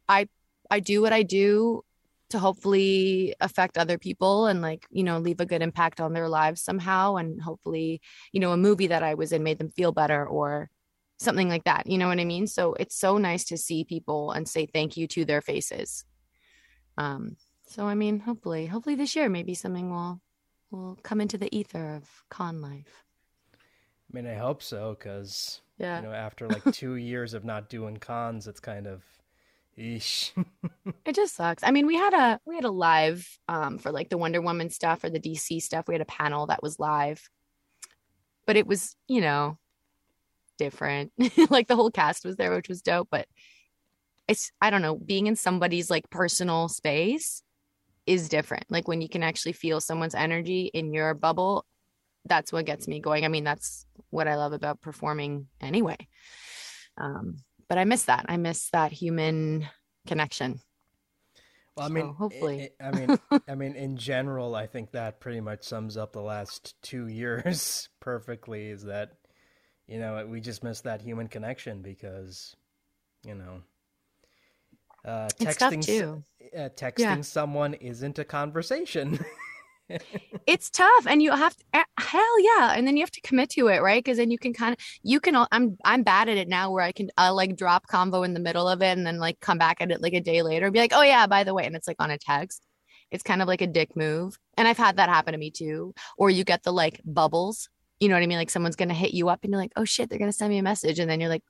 I 0.08 0.28
I 0.70 0.80
do 0.80 1.00
what 1.00 1.12
I 1.12 1.22
do 1.22 1.84
to 2.30 2.38
hopefully 2.38 3.34
affect 3.40 3.78
other 3.78 3.98
people 3.98 4.46
and 4.46 4.60
like, 4.60 4.86
you 4.90 5.02
know, 5.02 5.18
leave 5.18 5.40
a 5.40 5.46
good 5.46 5.62
impact 5.62 6.00
on 6.00 6.12
their 6.12 6.28
lives 6.28 6.62
somehow 6.62 7.16
and 7.16 7.40
hopefully, 7.40 8.00
you 8.32 8.40
know, 8.40 8.52
a 8.52 8.56
movie 8.56 8.88
that 8.88 9.02
I 9.02 9.14
was 9.14 9.32
in 9.32 9.42
made 9.42 9.58
them 9.58 9.70
feel 9.70 9.92
better 9.92 10.26
or 10.26 10.68
something 11.18 11.48
like 11.48 11.64
that. 11.64 11.86
You 11.86 11.98
know 11.98 12.08
what 12.08 12.20
I 12.20 12.24
mean? 12.24 12.46
So 12.46 12.74
it's 12.74 12.96
so 12.96 13.18
nice 13.18 13.44
to 13.46 13.56
see 13.56 13.84
people 13.84 14.30
and 14.32 14.46
say 14.48 14.66
thank 14.66 14.96
you 14.96 15.06
to 15.08 15.24
their 15.24 15.40
faces. 15.40 16.04
Um 16.96 17.36
so 17.66 17.84
I 17.86 17.94
mean, 17.94 18.20
hopefully, 18.20 18.66
hopefully 18.66 18.94
this 18.96 19.14
year 19.16 19.28
maybe 19.28 19.54
something 19.54 19.90
will 19.90 20.20
will 20.70 20.98
come 21.02 21.20
into 21.20 21.38
the 21.38 21.54
ether 21.56 21.94
of 21.94 22.08
con 22.30 22.60
life. 22.60 23.04
I 23.54 23.56
mean, 24.14 24.26
I 24.26 24.34
hope 24.34 24.62
so, 24.62 24.96
because 24.98 25.60
Yeah. 25.78 26.00
you 26.00 26.06
know, 26.06 26.12
after 26.12 26.48
like 26.48 26.62
two 26.72 26.94
years 26.94 27.34
of 27.34 27.44
not 27.44 27.68
doing 27.68 27.96
cons, 27.98 28.46
it's 28.46 28.60
kind 28.60 28.86
of, 28.86 29.02
eesh. 29.78 30.32
It 31.04 31.14
just 31.14 31.36
sucks. 31.36 31.62
I 31.62 31.70
mean, 31.70 31.86
we 31.86 31.96
had 31.96 32.12
a 32.12 32.40
we 32.44 32.54
had 32.54 32.64
a 32.64 32.70
live 32.70 33.26
um 33.48 33.78
for 33.78 33.90
like 33.90 34.10
the 34.10 34.18
Wonder 34.18 34.42
Woman 34.42 34.68
stuff 34.68 35.04
or 35.04 35.10
the 35.10 35.20
DC 35.20 35.62
stuff. 35.62 35.86
We 35.88 35.94
had 35.94 36.02
a 36.02 36.06
panel 36.06 36.46
that 36.46 36.62
was 36.62 36.78
live. 36.78 37.28
But 38.46 38.56
it 38.56 38.66
was, 38.66 38.94
you 39.06 39.20
know, 39.20 39.58
different. 40.58 41.12
like 41.50 41.66
the 41.68 41.76
whole 41.76 41.90
cast 41.90 42.24
was 42.24 42.36
there, 42.36 42.54
which 42.54 42.68
was 42.68 42.82
dope, 42.82 43.08
but 43.10 43.26
it's 44.26 44.52
I 44.60 44.70
don't 44.70 44.82
know, 44.82 44.96
being 44.96 45.26
in 45.26 45.36
somebody's 45.36 45.90
like 45.90 46.10
personal 46.10 46.68
space 46.68 47.42
is 48.06 48.28
different. 48.28 48.64
Like 48.68 48.88
when 48.88 49.00
you 49.00 49.08
can 49.08 49.22
actually 49.22 49.52
feel 49.52 49.80
someone's 49.80 50.14
energy 50.14 50.70
in 50.72 50.92
your 50.92 51.14
bubble, 51.14 51.64
that's 52.26 52.52
what 52.52 52.66
gets 52.66 52.86
me 52.86 53.00
going. 53.00 53.24
I 53.24 53.28
mean, 53.28 53.44
that's 53.44 53.86
what 54.10 54.28
I 54.28 54.36
love 54.36 54.52
about 54.52 54.80
performing 54.80 55.46
anyway. 55.60 55.96
Um 56.98 57.36
but 57.68 57.78
I 57.78 57.84
miss 57.84 58.04
that. 58.04 58.26
I 58.28 58.36
miss 58.36 58.70
that 58.70 58.92
human 58.92 59.66
connection. 60.06 60.60
Well, 61.76 61.86
I 61.86 61.88
mean, 61.90 62.06
i- 62.06 62.12
hopefully. 62.12 62.70
i 62.80 62.88
I 62.88 62.90
mean, 62.92 63.18
I 63.48 63.54
mean, 63.54 63.76
in 63.76 63.96
general, 63.96 64.54
I 64.54 64.66
think 64.66 64.90
that 64.92 65.20
pretty 65.20 65.40
much 65.40 65.62
sums 65.64 65.96
up 65.96 66.12
the 66.12 66.20
last 66.22 66.74
two 66.82 67.06
years 67.06 67.88
perfectly. 68.00 68.68
Is 68.70 68.84
that, 68.84 69.12
you 69.86 69.98
know, 69.98 70.26
we 70.26 70.40
just 70.40 70.64
miss 70.64 70.80
that 70.82 71.00
human 71.02 71.28
connection 71.28 71.82
because, 71.82 72.56
you 73.24 73.34
know, 73.34 73.62
uh, 75.04 75.28
texting, 75.38 75.82
uh, 76.56 76.68
texting 76.70 77.24
someone 77.24 77.74
isn't 77.74 78.18
a 78.18 78.24
conversation. 78.24 79.18
it's 80.46 80.70
tough 80.70 81.06
and 81.06 81.22
you 81.22 81.30
have 81.30 81.56
to 81.56 81.64
eh, 81.72 81.84
hell 81.98 82.40
yeah 82.40 82.72
and 82.74 82.86
then 82.86 82.96
you 82.96 83.02
have 83.02 83.10
to 83.10 83.20
commit 83.22 83.50
to 83.50 83.68
it 83.68 83.80
right? 83.80 84.02
Because 84.02 84.18
then 84.18 84.30
you 84.30 84.38
can 84.38 84.52
kind 84.52 84.72
of 84.72 84.78
you 85.02 85.20
can 85.20 85.36
i'm 85.52 85.76
i'm 85.84 86.02
bad 86.02 86.28
at 86.28 86.36
it 86.36 86.48
now 86.48 86.70
where 86.70 86.84
i 86.84 86.92
can 86.92 87.08
i'll 87.16 87.34
like 87.34 87.56
drop 87.56 87.86
convo 87.86 88.24
in 88.24 88.34
the 88.34 88.40
middle 88.40 88.68
of 88.68 88.82
it 88.82 88.96
and 88.96 89.06
then 89.06 89.18
like 89.18 89.40
come 89.40 89.58
back 89.58 89.80
at 89.80 89.90
it 89.90 90.02
like 90.02 90.12
a 90.12 90.20
day 90.20 90.42
later 90.42 90.66
and 90.66 90.72
be 90.72 90.78
like 90.78 90.92
oh 90.94 91.02
yeah 91.02 91.26
by 91.26 91.44
the 91.44 91.54
way 91.54 91.64
and 91.64 91.76
it's 91.76 91.88
like 91.88 92.00
on 92.00 92.10
a 92.10 92.18
text. 92.18 92.62
It's 93.10 93.22
kind 93.22 93.40
of 93.40 93.48
like 93.48 93.62
a 93.62 93.66
dick 93.66 93.96
move 93.96 94.38
and 94.56 94.68
i've 94.68 94.76
had 94.76 94.96
that 94.96 95.08
happen 95.08 95.32
to 95.32 95.38
me 95.38 95.50
too 95.50 95.94
or 96.18 96.28
you 96.28 96.44
get 96.44 96.62
the 96.62 96.72
like 96.72 97.00
bubbles 97.04 97.68
you 98.00 98.08
know 98.08 98.14
what 98.14 98.22
i 98.22 98.26
mean? 98.26 98.38
Like 98.38 98.50
someone's 98.50 98.76
gonna 98.76 98.94
hit 98.94 99.14
you 99.14 99.28
up 99.28 99.40
and 99.42 99.50
you're 99.50 99.60
like 99.60 99.72
oh 99.76 99.84
shit 99.84 100.10
they're 100.10 100.18
gonna 100.18 100.32
send 100.32 100.50
me 100.50 100.58
a 100.58 100.62
message 100.62 100.98
and 100.98 101.10
then 101.10 101.20
you're 101.20 101.30
like 101.30 101.44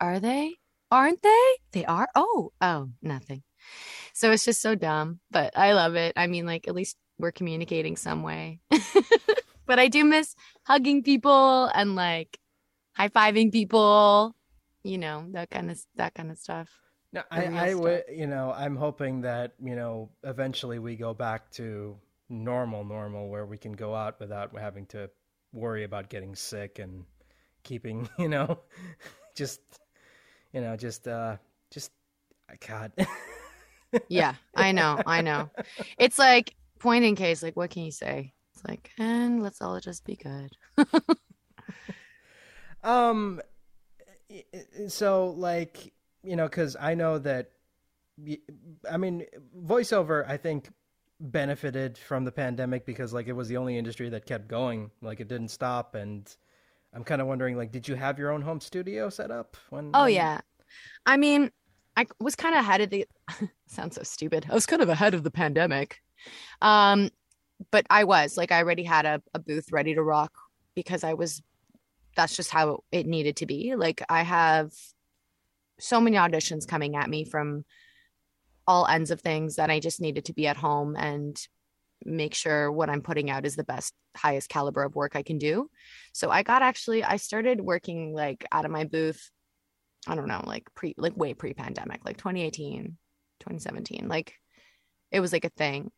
are 0.00 0.18
they? 0.18 0.56
Aren't 0.90 1.22
they? 1.22 1.46
They 1.72 1.84
are? 1.84 2.08
Oh 2.14 2.52
oh 2.60 2.90
nothing. 3.00 3.42
So 4.12 4.32
it's 4.32 4.44
just 4.44 4.60
so 4.60 4.74
dumb 4.74 5.20
but 5.30 5.56
i 5.56 5.72
love 5.72 5.94
it. 5.94 6.14
I 6.16 6.26
mean 6.26 6.46
like 6.46 6.66
at 6.66 6.74
least 6.74 6.96
we're 7.18 7.32
communicating 7.32 7.96
some 7.96 8.22
way. 8.22 8.60
but 9.66 9.78
I 9.78 9.88
do 9.88 10.04
miss 10.04 10.34
hugging 10.64 11.02
people 11.02 11.66
and 11.74 11.94
like 11.94 12.38
high 12.92 13.08
fiving 13.08 13.52
people, 13.52 14.34
you 14.82 14.98
know, 14.98 15.26
that 15.32 15.50
kind 15.50 15.70
of 15.70 15.80
that 15.96 16.14
kind 16.14 16.30
of 16.30 16.38
stuff. 16.38 16.68
No, 17.12 17.22
I, 17.30 17.46
I 17.46 17.70
stuff. 17.70 17.80
would, 17.80 18.04
you 18.10 18.26
know, 18.26 18.52
I'm 18.52 18.74
hoping 18.74 19.20
that, 19.20 19.52
you 19.62 19.76
know, 19.76 20.10
eventually 20.24 20.80
we 20.80 20.96
go 20.96 21.14
back 21.14 21.48
to 21.52 21.96
normal, 22.28 22.84
normal, 22.84 23.28
where 23.28 23.46
we 23.46 23.56
can 23.56 23.72
go 23.72 23.94
out 23.94 24.18
without 24.18 24.56
having 24.58 24.86
to 24.86 25.08
worry 25.52 25.84
about 25.84 26.08
getting 26.08 26.34
sick 26.34 26.80
and 26.80 27.04
keeping, 27.62 28.08
you 28.18 28.28
know, 28.28 28.58
just, 29.36 29.60
you 30.52 30.60
know, 30.60 30.76
just, 30.76 31.06
uh, 31.06 31.36
just, 31.70 31.92
God. 32.66 32.92
Yeah, 34.08 34.34
I 34.56 34.72
know, 34.72 35.00
I 35.06 35.20
know. 35.20 35.50
It's 35.98 36.18
like 36.18 36.56
point 36.84 37.04
in 37.04 37.16
case, 37.16 37.42
like 37.42 37.56
what 37.56 37.70
can 37.70 37.82
you 37.82 37.90
say? 37.90 38.34
It's 38.52 38.64
like, 38.68 38.90
and 38.98 39.42
let's 39.42 39.60
all 39.60 39.80
just 39.80 40.04
be 40.04 40.16
good. 40.16 40.56
Um, 42.84 43.40
so 44.88 45.28
like 45.30 45.94
you 46.22 46.36
know, 46.36 46.46
because 46.46 46.76
I 46.78 46.94
know 46.94 47.18
that, 47.18 47.50
I 48.90 48.96
mean, 48.98 49.24
voiceover 49.58 50.28
I 50.28 50.36
think 50.36 50.68
benefited 51.18 51.96
from 51.96 52.24
the 52.24 52.32
pandemic 52.32 52.84
because 52.84 53.14
like 53.14 53.26
it 53.26 53.32
was 53.32 53.48
the 53.48 53.56
only 53.56 53.78
industry 53.78 54.10
that 54.10 54.26
kept 54.26 54.48
going, 54.48 54.90
like 55.00 55.20
it 55.20 55.28
didn't 55.28 55.48
stop, 55.48 55.94
and 55.94 56.30
I'm 56.92 57.04
kind 57.04 57.22
of 57.22 57.26
wondering, 57.26 57.56
like, 57.56 57.72
did 57.72 57.88
you 57.88 57.94
have 57.94 58.18
your 58.18 58.30
own 58.32 58.42
home 58.42 58.60
studio 58.60 59.08
set 59.08 59.30
up 59.30 59.56
when? 59.70 59.90
Oh 59.94 60.02
when- 60.04 60.12
yeah. 60.14 60.40
I 61.06 61.16
mean, 61.16 61.50
I 61.96 62.06
was 62.20 62.34
kind 62.36 62.54
of 62.54 62.60
ahead 62.60 62.82
of 62.82 62.90
the 62.90 63.06
sounds 63.66 63.96
so 63.96 64.02
stupid. 64.02 64.46
I 64.50 64.54
was 64.54 64.66
kind 64.66 64.82
of 64.82 64.90
ahead 64.90 65.14
of 65.14 65.22
the 65.22 65.30
pandemic. 65.30 66.02
Um, 66.60 67.10
but 67.70 67.86
I 67.90 68.04
was 68.04 68.36
like 68.36 68.52
I 68.52 68.58
already 68.58 68.82
had 68.82 69.06
a, 69.06 69.22
a 69.32 69.38
booth 69.38 69.72
ready 69.72 69.94
to 69.94 70.02
rock 70.02 70.32
because 70.74 71.04
I 71.04 71.14
was 71.14 71.42
that's 72.16 72.36
just 72.36 72.50
how 72.50 72.84
it 72.92 73.06
needed 73.06 73.36
to 73.36 73.46
be. 73.46 73.74
Like 73.76 74.02
I 74.08 74.22
have 74.22 74.72
so 75.78 76.00
many 76.00 76.16
auditions 76.16 76.66
coming 76.66 76.96
at 76.96 77.10
me 77.10 77.24
from 77.24 77.64
all 78.66 78.86
ends 78.86 79.10
of 79.10 79.20
things 79.20 79.56
that 79.56 79.70
I 79.70 79.80
just 79.80 80.00
needed 80.00 80.26
to 80.26 80.32
be 80.32 80.46
at 80.46 80.56
home 80.56 80.96
and 80.96 81.36
make 82.04 82.34
sure 82.34 82.70
what 82.70 82.90
I'm 82.90 83.02
putting 83.02 83.30
out 83.30 83.46
is 83.46 83.56
the 83.56 83.64
best, 83.64 83.92
highest 84.16 84.48
caliber 84.48 84.82
of 84.82 84.94
work 84.94 85.16
I 85.16 85.22
can 85.22 85.38
do. 85.38 85.68
So 86.12 86.30
I 86.30 86.42
got 86.42 86.62
actually 86.62 87.02
I 87.02 87.16
started 87.16 87.60
working 87.60 88.14
like 88.14 88.46
out 88.52 88.64
of 88.64 88.70
my 88.70 88.84
booth 88.84 89.30
I 90.06 90.14
don't 90.14 90.28
know, 90.28 90.42
like 90.44 90.64
pre 90.74 90.94
like 90.98 91.16
way 91.16 91.34
pre-pandemic, 91.34 92.04
like 92.04 92.18
2018, 92.18 92.96
2017. 93.40 94.06
Like 94.08 94.34
it 95.10 95.20
was 95.20 95.32
like 95.32 95.44
a 95.44 95.50
thing. 95.50 95.90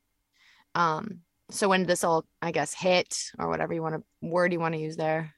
Um 0.77 1.23
so 1.51 1.69
when 1.69 1.87
this 1.87 2.05
all 2.05 2.27
I 2.43 2.53
guess 2.53 2.75
hit 2.75 3.33
or 3.39 3.49
whatever 3.49 3.73
you 3.75 3.83
want 3.83 3.97
to 3.97 4.29
word 4.29 4.53
you 4.53 4.61
want 4.61 4.75
to 4.75 4.81
use 4.81 4.97
there, 4.97 5.35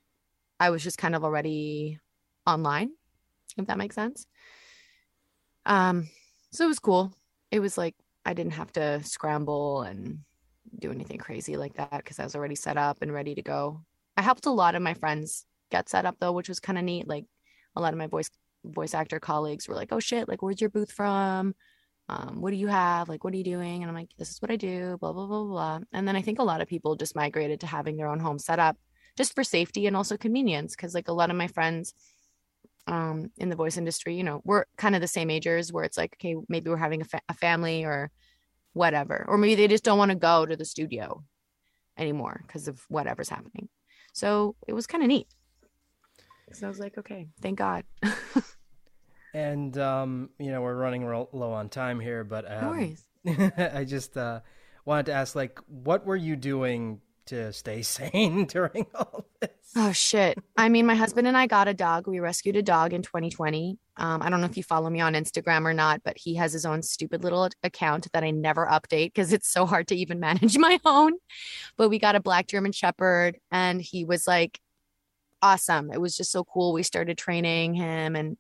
I 0.61 0.71
was 0.71 0.83
just 0.83 0.99
kind 0.99 1.15
of 1.15 1.25
already 1.25 2.01
online, 2.47 2.91
if 3.57 3.67
that 3.69 3.79
makes 3.79 3.95
sense. 3.95 4.27
Um 5.65 6.09
so 6.51 6.65
it 6.65 6.69
was 6.69 6.81
cool. 6.81 7.15
It 7.51 7.61
was 7.61 7.79
like 7.79 7.95
I 8.25 8.35
didn't 8.35 8.55
have 8.55 8.73
to 8.73 9.03
scramble 9.05 9.83
and 9.83 10.21
do 10.79 10.91
anything 10.91 11.19
crazy 11.19 11.57
like 11.57 11.75
that 11.75 11.99
because 11.99 12.19
I 12.19 12.25
was 12.25 12.35
already 12.35 12.57
set 12.57 12.77
up 12.77 12.99
and 13.01 13.13
ready 13.13 13.35
to 13.37 13.43
go. 13.43 13.83
I 14.17 14.23
helped 14.23 14.47
a 14.47 14.51
lot 14.51 14.75
of 14.75 14.83
my 14.83 14.95
friends 14.95 15.47
get 15.71 15.89
set 15.89 16.05
up 16.05 16.17
though, 16.19 16.33
which 16.33 16.49
was 16.49 16.61
kind 16.61 16.79
of 16.79 16.85
neat. 16.85 17.07
Like 17.07 17.27
a 17.77 17.81
lot 17.81 17.93
of 17.93 17.99
my 17.99 18.09
voice 18.09 18.31
voice 18.65 18.95
actor 18.95 19.21
colleagues 19.21 19.69
were 19.69 19.77
like, 19.77 19.93
"Oh 19.93 20.01
shit, 20.01 20.29
like 20.29 20.43
where's 20.43 20.61
your 20.61 20.71
booth 20.71 20.91
from?" 20.91 21.55
Um, 22.09 22.41
what 22.41 22.51
do 22.51 22.57
you 22.57 22.69
have? 22.69 23.09
Like, 23.09 23.23
what 23.23 23.35
are 23.35 23.37
you 23.37 23.45
doing? 23.45 23.83
And 23.83 23.91
I'm 23.91 23.95
like, 23.95 24.11
this 24.17 24.31
is 24.31 24.41
what 24.41 24.51
I 24.51 24.57
do, 24.57 24.97
blah, 24.99 25.13
blah, 25.13 25.27
blah, 25.27 25.45
blah. 25.45 25.81
And 25.93 26.09
then 26.09 26.17
I 26.17 26.23
think 26.23 26.39
a 26.39 26.45
lot 26.45 26.63
of 26.63 26.69
people 26.69 26.97
just 26.97 27.15
migrated 27.15 27.61
to 27.61 27.67
having 27.67 27.97
their 27.97 28.09
own 28.09 28.19
home 28.19 28.39
set 28.39 28.59
up 28.59 28.77
just 29.17 29.35
for 29.35 29.45
safety 29.45 29.87
and 29.87 29.95
also 29.95 30.17
convenience. 30.17 30.75
Cause 30.75 30.95
like 30.95 31.09
a 31.09 31.13
lot 31.13 31.29
of 31.31 31.37
my 31.37 31.49
friends 31.49 31.93
um, 32.87 33.31
in 33.37 33.51
the 33.51 33.57
voice 33.57 33.77
industry, 33.77 34.17
you 34.17 34.25
know, 34.25 34.41
we're 34.45 34.65
kind 34.79 34.95
of 34.95 35.03
the 35.03 35.09
same 35.09 35.29
agers 35.29 35.71
where 35.71 35.85
it's 35.85 35.99
like, 35.99 36.17
okay, 36.19 36.35
maybe 36.49 36.71
we're 36.71 36.79
having 36.79 37.03
a, 37.03 37.05
fa- 37.05 37.21
a 37.29 37.35
family 37.35 37.85
or 37.85 38.11
whatever. 38.73 39.27
Or 39.29 39.37
maybe 39.37 39.57
they 39.57 39.69
just 39.69 39.85
don't 39.85 39.99
want 39.99 40.11
to 40.11 40.17
go 40.17 40.47
to 40.47 40.57
the 40.57 40.65
studio 40.65 41.23
anymore 41.99 42.43
because 42.47 42.69
of 42.69 42.81
whatever's 42.89 43.29
happening. 43.29 43.69
So 44.15 44.57
it 44.67 44.73
was 44.73 44.87
kind 44.87 45.03
of 45.03 45.09
neat. 45.09 45.27
So 46.53 46.67
I 46.67 46.71
was 46.71 46.79
like, 46.79 46.97
okay, 46.97 47.29
thank 47.43 47.59
God. 47.59 47.85
And 49.35 49.77
um, 49.79 50.31
you 50.39 50.51
know, 50.51 50.63
we're 50.63 50.77
running 50.77 51.07
low 51.07 51.53
on 51.53 51.69
time 51.69 52.01
here, 52.01 52.25
but 52.25 52.51
um, 52.51 52.61
no 52.61 52.71
worries. 52.71 53.05
I 53.75 53.85
just 53.85 54.17
uh, 54.17 54.41
wanted 54.85 55.07
to 55.07 55.13
ask, 55.13 55.35
like, 55.35 55.59
what 55.67 56.07
were 56.07 56.17
you 56.17 56.37
doing 56.37 57.01
to 57.27 57.53
stay 57.53 57.83
sane 57.83 58.47
during 58.47 58.87
all 58.95 59.27
this? 59.41 59.51
Oh 59.77 59.93
shit! 59.93 60.39
I 60.57 60.69
mean, 60.71 60.87
my 60.87 60.95
husband 60.95 61.29
and 61.29 61.37
I 61.37 61.47
got 61.47 61.69
a 61.69 61.75
dog. 61.75 62.07
We 62.07 62.21
rescued 62.21 62.57
a 62.57 62.63
dog 62.63 62.95
in 62.95 63.03
2020. 63.03 63.79
Um, 63.99 64.23
I 64.23 64.31
don't 64.31 64.41
know 64.41 64.47
if 64.47 64.57
you 64.57 64.63
follow 64.63 64.89
me 64.89 65.01
on 65.01 65.15
Instagram 65.15 65.65
or 65.65 65.75
not, 65.75 66.03
but 66.05 66.17
he 66.17 66.37
has 66.37 66.53
his 66.53 66.65
own 66.65 66.83
stupid 66.83 67.23
little 67.23 67.49
account 67.63 68.11
that 68.13 68.25
I 68.25 68.31
never 68.31 68.67
update 68.67 69.09
because 69.09 69.33
it's 69.33 69.49
so 69.49 69.67
hard 69.67 69.89
to 69.89 69.97
even 69.97 70.21
manage 70.21 70.57
my 70.57 70.81
own. 70.85 71.15
But 71.77 71.91
we 71.91 71.99
got 71.99 72.17
a 72.17 72.21
black 72.21 72.47
German 72.47 72.73
Shepherd, 72.73 73.39
and 73.51 73.81
he 73.81 74.05
was 74.05 74.27
like 74.27 74.59
awesome. 75.43 75.93
It 75.93 76.01
was 76.01 76.17
just 76.17 76.33
so 76.33 76.45
cool. 76.45 76.73
We 76.73 76.83
started 76.83 77.19
training 77.19 77.75
him, 77.75 78.17
and 78.17 78.39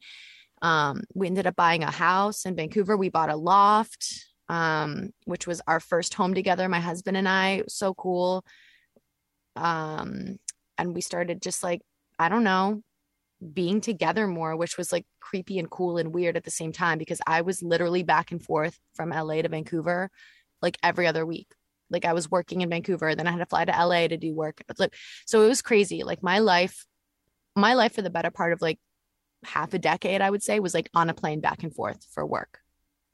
um, 0.62 1.02
we 1.14 1.26
ended 1.26 1.46
up 1.46 1.56
buying 1.56 1.82
a 1.82 1.90
house 1.90 2.44
in 2.44 2.56
Vancouver. 2.56 2.96
We 2.96 3.08
bought 3.08 3.30
a 3.30 3.36
loft, 3.36 4.26
um, 4.48 5.10
which 5.24 5.46
was 5.46 5.60
our 5.66 5.80
first 5.80 6.14
home 6.14 6.34
together, 6.34 6.68
my 6.68 6.80
husband 6.80 7.16
and 7.16 7.28
I. 7.28 7.62
So 7.68 7.94
cool. 7.94 8.44
Um, 9.56 10.38
and 10.76 10.94
we 10.94 11.00
started 11.00 11.42
just 11.42 11.62
like, 11.62 11.82
I 12.18 12.28
don't 12.28 12.44
know, 12.44 12.82
being 13.52 13.80
together 13.80 14.26
more, 14.26 14.56
which 14.56 14.76
was 14.76 14.92
like 14.92 15.06
creepy 15.20 15.58
and 15.58 15.70
cool 15.70 15.98
and 15.98 16.12
weird 16.12 16.36
at 16.36 16.44
the 16.44 16.50
same 16.50 16.72
time 16.72 16.98
because 16.98 17.20
I 17.26 17.42
was 17.42 17.62
literally 17.62 18.02
back 18.02 18.32
and 18.32 18.42
forth 18.42 18.78
from 18.94 19.10
LA 19.10 19.42
to 19.42 19.48
Vancouver 19.48 20.10
like 20.60 20.76
every 20.82 21.06
other 21.06 21.24
week. 21.24 21.48
Like 21.90 22.04
I 22.04 22.12
was 22.12 22.30
working 22.30 22.60
in 22.60 22.70
Vancouver, 22.70 23.14
then 23.14 23.26
I 23.26 23.30
had 23.30 23.38
to 23.38 23.46
fly 23.46 23.64
to 23.64 23.72
LA 23.72 24.08
to 24.08 24.16
do 24.16 24.34
work. 24.34 24.62
So 25.26 25.42
it 25.42 25.48
was 25.48 25.62
crazy. 25.62 26.02
Like 26.02 26.22
my 26.22 26.40
life, 26.40 26.84
my 27.56 27.74
life 27.74 27.94
for 27.94 28.02
the 28.02 28.10
better 28.10 28.30
part 28.30 28.52
of 28.52 28.60
like 28.60 28.78
half 29.44 29.74
a 29.74 29.78
decade, 29.78 30.20
I 30.20 30.30
would 30.30 30.42
say, 30.42 30.60
was 30.60 30.74
like 30.74 30.90
on 30.94 31.10
a 31.10 31.14
plane 31.14 31.40
back 31.40 31.62
and 31.62 31.74
forth 31.74 32.04
for 32.12 32.24
work. 32.24 32.60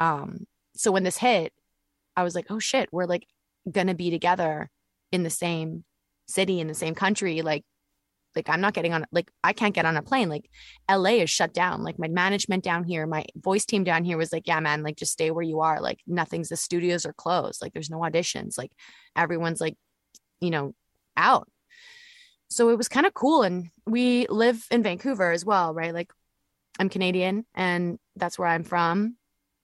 Um, 0.01 0.47
so 0.75 0.91
when 0.91 1.05
this 1.05 1.19
hit, 1.19 1.53
I 2.17 2.23
was 2.23 2.35
like, 2.35 2.47
oh 2.51 2.59
shit, 2.59 2.89
we're 2.93 3.07
like 3.07 3.27
gonna 3.71 3.95
be 3.95 4.11
together 4.11 4.71
in 5.13 5.23
the 5.23 5.31
same 5.31 5.85
city 6.27 6.61
in 6.61 6.67
the 6.67 6.75
same 6.75 6.95
country. 6.95 7.43
Like, 7.43 7.65
like 8.35 8.49
I'm 8.49 8.61
not 8.61 8.75
getting 8.75 8.93
on 8.93 9.07
like 9.13 9.31
I 9.45 9.53
can't 9.53 9.75
get 9.75 9.87
on 9.87 9.97
a 9.97 10.03
plane. 10.03 10.29
Like 10.29 10.51
LA 10.91 11.21
is 11.23 11.31
shut 11.31 11.55
down. 11.55 11.83
Like 11.83 11.99
my 11.99 12.09
management 12.09 12.65
down 12.65 12.85
here, 12.85 13.07
my 13.07 13.25
voice 13.37 13.65
team 13.65 13.85
down 13.85 14.05
here 14.05 14.17
was 14.17 14.33
like, 14.33 14.47
yeah, 14.47 14.61
man, 14.61 14.83
like 14.83 14.97
just 14.97 15.13
stay 15.13 15.31
where 15.31 15.45
you 15.45 15.61
are. 15.61 15.81
Like 15.81 16.01
nothing's 16.07 16.49
the 16.49 16.57
studios 16.57 17.07
are 17.07 17.13
closed. 17.13 17.63
Like 17.63 17.73
there's 17.73 17.91
no 17.91 17.99
auditions. 17.99 18.59
Like 18.59 18.73
everyone's 19.15 19.61
like, 19.61 19.77
you 20.41 20.51
know, 20.51 20.75
out 21.17 21.49
so 22.55 22.69
it 22.69 22.79
was 22.79 22.89
kind 22.89 23.05
of 23.05 23.15
cool 23.15 23.43
and 23.43 23.71
we 23.85 24.27
live 24.29 24.65
in 24.71 24.83
vancouver 24.83 25.33
as 25.33 25.45
well 25.45 25.75
right? 25.75 25.93
Like 25.93 26.13
i'm 26.79 26.89
canadian 26.89 27.45
and 27.55 27.99
that's 28.17 28.39
where 28.39 28.49
i'm 28.49 28.65
from. 28.65 29.17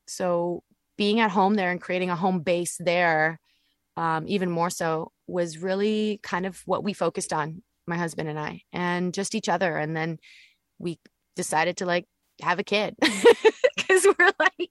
So 0.07 0.65
being 0.99 1.21
at 1.21 1.31
home 1.31 1.55
there 1.55 1.71
and 1.71 1.81
creating 1.81 2.11
a 2.11 2.17
home 2.17 2.41
base 2.41 2.77
there 2.81 3.39
um, 3.97 4.25
even 4.27 4.51
more 4.51 4.71
so 4.71 5.13
was 5.27 5.59
really 5.59 6.19
kind 6.23 6.47
of 6.47 6.61
what 6.67 6.83
we 6.83 6.93
focused 6.93 7.33
on 7.33 7.63
my 7.87 7.97
husband 7.97 8.29
and 8.29 8.39
i 8.39 8.63
and 8.73 9.15
just 9.15 9.35
each 9.35 9.49
other. 9.49 9.77
And 9.77 9.97
then 9.97 10.19
we 10.79 10.99
decided 11.37 11.77
to 11.79 11.87
like 11.87 12.07
have 12.43 12.59
a 12.59 12.65
kid 12.65 12.97
because 13.77 14.07
we're 14.07 14.33
like 14.39 14.71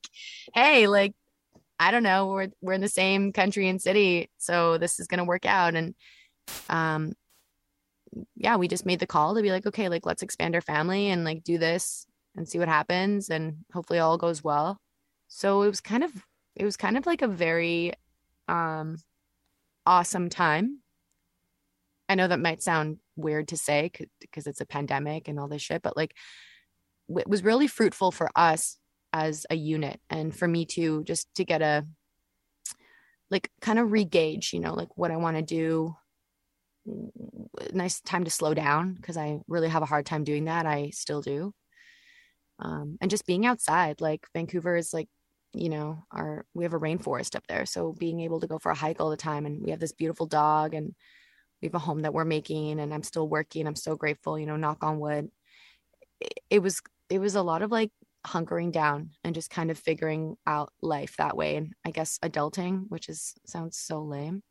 hey 0.53 0.87
like 0.87 1.13
i 1.79 1.91
don't 1.91 2.03
know 2.03 2.27
we're 2.27 2.49
we're 2.61 2.73
in 2.73 2.81
the 2.81 2.89
same 2.89 3.31
country 3.31 3.67
and 3.69 3.79
city 3.81 4.29
so 4.39 4.77
this 4.77 4.99
is 4.99 5.07
to 5.07 5.23
work 5.23 5.45
out. 5.45 5.75
And 5.75 5.95
um 6.69 7.13
yeah, 8.35 8.55
we 8.55 8.67
just 8.67 8.85
made 8.85 8.99
the 8.99 9.07
call 9.07 9.35
to 9.35 9.41
be 9.41 9.51
like, 9.51 9.65
okay, 9.65 9.89
like 9.89 10.05
let's 10.05 10.23
expand 10.23 10.55
our 10.55 10.61
family 10.61 11.09
and 11.09 11.23
like 11.23 11.43
do 11.43 11.57
this 11.57 12.05
and 12.35 12.47
see 12.47 12.59
what 12.59 12.67
happens 12.67 13.29
and 13.29 13.57
hopefully 13.73 13.99
all 13.99 14.17
goes 14.17 14.43
well. 14.43 14.79
So 15.27 15.63
it 15.63 15.67
was 15.67 15.81
kind 15.81 16.03
of 16.03 16.11
it 16.55 16.65
was 16.65 16.77
kind 16.77 16.97
of 16.97 17.05
like 17.05 17.21
a 17.21 17.27
very 17.27 17.93
um 18.47 18.97
awesome 19.85 20.29
time. 20.29 20.79
I 22.07 22.15
know 22.15 22.27
that 22.27 22.39
might 22.39 22.63
sound 22.63 22.97
weird 23.15 23.49
to 23.49 23.57
say 23.57 23.91
because 24.19 24.47
it's 24.47 24.61
a 24.61 24.65
pandemic 24.65 25.27
and 25.27 25.39
all 25.39 25.47
this 25.47 25.61
shit, 25.61 25.81
but 25.81 25.95
like 25.95 26.15
it 27.09 27.27
was 27.27 27.43
really 27.43 27.67
fruitful 27.67 28.11
for 28.11 28.29
us 28.35 28.77
as 29.13 29.45
a 29.49 29.55
unit 29.55 29.99
and 30.09 30.35
for 30.35 30.47
me 30.47 30.65
too 30.65 31.03
just 31.03 31.27
to 31.35 31.43
get 31.43 31.61
a 31.61 31.85
like 33.31 33.51
kind 33.61 33.79
of 33.79 33.89
regauge, 33.89 34.53
you 34.53 34.59
know, 34.59 34.73
like 34.73 34.89
what 34.97 35.11
I 35.11 35.17
want 35.17 35.37
to 35.37 35.43
do 35.43 35.95
nice 37.73 38.01
time 38.01 38.23
to 38.23 38.31
slow 38.31 38.53
down 38.53 38.93
because 38.93 39.17
I 39.17 39.39
really 39.47 39.69
have 39.69 39.83
a 39.83 39.87
hard 39.87 40.05
time 40.05 40.23
doing 40.23 40.45
that. 40.45 40.65
I 40.65 40.91
still 40.91 41.21
do. 41.21 41.53
Um, 42.59 42.97
and 43.01 43.09
just 43.09 43.25
being 43.25 43.45
outside, 43.45 44.01
like 44.01 44.25
Vancouver 44.33 44.75
is 44.75 44.93
like, 44.93 45.07
you 45.53 45.69
know, 45.69 46.03
our 46.11 46.45
we 46.53 46.63
have 46.63 46.73
a 46.73 46.79
rainforest 46.79 47.35
up 47.35 47.47
there, 47.47 47.65
so 47.65 47.93
being 47.93 48.19
able 48.19 48.39
to 48.41 48.47
go 48.47 48.59
for 48.59 48.71
a 48.71 48.75
hike 48.75 48.99
all 48.99 49.09
the 49.09 49.17
time, 49.17 49.45
and 49.45 49.63
we 49.63 49.71
have 49.71 49.79
this 49.79 49.93
beautiful 49.93 50.27
dog, 50.27 50.73
and 50.73 50.93
we 51.61 51.67
have 51.67 51.75
a 51.75 51.79
home 51.79 52.01
that 52.01 52.13
we're 52.13 52.25
making, 52.25 52.79
and 52.79 52.93
I'm 52.93 53.03
still 53.03 53.27
working. 53.27 53.65
I'm 53.65 53.75
so 53.75 53.95
grateful, 53.95 54.37
you 54.37 54.45
know, 54.45 54.57
knock 54.57 54.83
on 54.83 54.99
wood. 54.99 55.29
It, 56.19 56.33
it 56.49 56.59
was 56.59 56.81
it 57.09 57.19
was 57.19 57.35
a 57.35 57.41
lot 57.41 57.61
of 57.63 57.71
like 57.71 57.91
hunkering 58.27 58.71
down 58.71 59.11
and 59.23 59.33
just 59.33 59.49
kind 59.49 59.71
of 59.71 59.79
figuring 59.79 60.35
out 60.45 60.71
life 60.81 61.15
that 61.17 61.37
way, 61.37 61.55
and 61.55 61.73
I 61.85 61.91
guess 61.91 62.19
adulting, 62.19 62.85
which 62.89 63.09
is 63.09 63.33
sounds 63.45 63.77
so 63.77 64.01
lame 64.03 64.43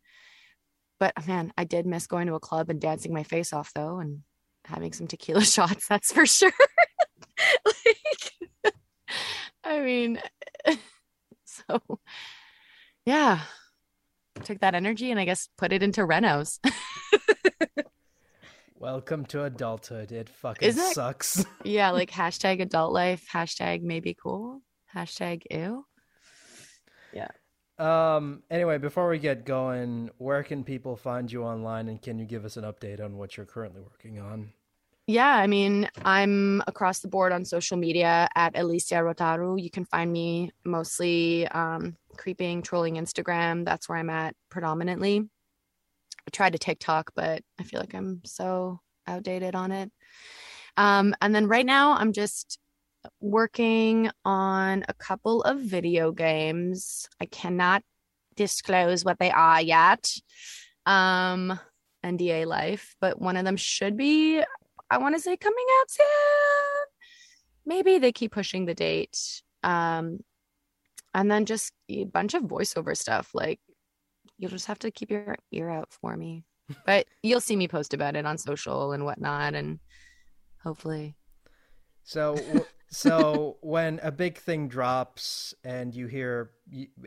but 0.98 1.12
oh, 1.18 1.24
man, 1.26 1.52
I 1.56 1.64
did 1.64 1.87
miss 1.87 2.06
going 2.06 2.26
to 2.26 2.34
a 2.34 2.40
club 2.40 2.70
and 2.70 2.80
dancing 2.80 3.12
my 3.12 3.22
face 3.22 3.52
off 3.52 3.72
though, 3.74 3.98
and 3.98 4.22
having 4.64 4.92
some 4.92 5.06
tequila 5.06 5.40
shots. 5.44 5.87
That's 5.88 6.12
for 6.12 6.26
sure. 6.26 6.52
like, 7.64 8.74
I 9.64 9.80
mean, 9.80 10.20
so 11.44 11.80
yeah, 13.04 13.40
took 14.44 14.61
that 14.61 14.74
energy 14.74 15.11
and 15.11 15.20
I 15.20 15.24
guess 15.24 15.48
put 15.56 15.72
it 15.72 15.82
into 15.82 16.02
Renos. 16.02 16.58
Welcome 18.80 19.24
to 19.26 19.42
adulthood. 19.42 20.12
It 20.12 20.28
fucking 20.28 20.68
Isn't 20.68 20.94
sucks. 20.94 21.44
yeah, 21.64 21.90
like 21.90 22.11
hashtag 22.12 22.61
adult 22.61 22.92
life, 22.92 23.26
hashtag 23.32 23.82
maybe 23.82 24.14
cool, 24.14 24.62
hashtag 24.94 25.42
ew. 25.50 25.84
Yeah. 27.12 27.28
Um. 27.78 28.42
Anyway, 28.50 28.78
before 28.78 29.08
we 29.08 29.18
get 29.18 29.44
going, 29.44 30.10
where 30.18 30.42
can 30.42 30.64
people 30.64 30.96
find 30.96 31.30
you 31.30 31.44
online, 31.44 31.88
and 31.88 32.02
can 32.02 32.18
you 32.18 32.24
give 32.24 32.44
us 32.44 32.56
an 32.56 32.64
update 32.64 33.02
on 33.02 33.16
what 33.16 33.36
you're 33.36 33.46
currently 33.46 33.80
working 33.80 34.18
on? 34.18 34.52
Yeah, 35.06 35.34
I 35.34 35.46
mean, 35.46 35.88
I'm 36.04 36.62
across 36.66 36.98
the 36.98 37.08
board 37.08 37.32
on 37.32 37.46
social 37.46 37.78
media 37.78 38.28
at 38.34 38.52
Elysia 38.54 39.00
Rotaru. 39.00 39.60
You 39.60 39.70
can 39.70 39.86
find 39.86 40.12
me 40.12 40.50
mostly 40.64 41.48
um, 41.48 41.96
creeping, 42.18 42.60
trolling 42.60 42.96
Instagram. 42.96 43.64
That's 43.64 43.88
where 43.88 43.96
I'm 43.96 44.10
at 44.10 44.34
predominantly. 44.50 45.20
I 45.20 46.30
tried 46.30 46.52
to 46.52 46.58
TikTok, 46.58 47.12
but 47.14 47.42
I 47.58 47.62
feel 47.62 47.80
like 47.80 47.94
I'm 47.94 48.20
so 48.26 48.80
outdated 49.06 49.54
on 49.54 49.72
it. 49.72 49.90
Um, 50.76 51.14
and 51.22 51.34
then 51.34 51.48
right 51.48 51.64
now, 51.64 51.94
I'm 51.94 52.12
just 52.12 52.58
working 53.21 54.11
on 54.25 54.85
a 54.88 54.94
couple 54.94 55.42
of 55.42 55.61
video 55.61 56.12
games. 56.12 57.09
I 57.21 57.27
cannot 57.27 57.83
disclose 58.37 59.05
what 59.05 59.18
they 59.18 59.31
are 59.31 59.61
yet. 59.61 60.11
Um, 60.87 61.59
NDA 62.05 62.47
life, 62.47 62.94
but 63.01 63.21
one 63.21 63.37
of 63.37 63.44
them 63.44 63.57
should 63.57 63.97
be, 63.97 64.42
I 64.90 64.99
want 64.99 65.14
to 65.16 65.21
say, 65.21 65.37
coming 65.37 65.66
out 65.81 65.90
soon. 65.90 66.07
Maybe 67.66 67.99
they 67.99 68.12
keep 68.12 68.33
pushing 68.33 68.64
the 68.64 68.75
date. 68.75 69.42
Um, 69.62 70.21
and 71.14 71.31
then 71.31 71.44
just 71.44 71.73
a 71.88 72.05
bunch 72.05 72.35
of 72.35 72.44
voiceover 72.44 72.97
stuff. 72.97 73.31
Like, 73.35 73.61
you'll 74.38 74.51
just 74.51 74.66
have 74.66 74.79
to 74.81 74.90
keep 74.90 75.11
your 75.11 75.37
ear 75.53 75.68
out 75.68 75.92
for 75.92 76.16
me. 76.16 76.44
But 76.85 77.07
you'll 77.23 77.40
see 77.40 77.57
me 77.57 77.66
post 77.66 77.94
about 77.94 78.14
it 78.14 78.27
on 78.27 78.37
social 78.37 78.92
and 78.92 79.05
whatnot, 79.07 79.55
and 79.55 79.81
hopefully. 80.62 81.16
So, 82.05 82.37
so 82.90 83.57
when 83.62 84.01
a 84.03 84.11
big 84.11 84.38
thing 84.38 84.68
drops 84.68 85.55
and 85.64 85.94
you 85.94 86.07
hear 86.07 86.51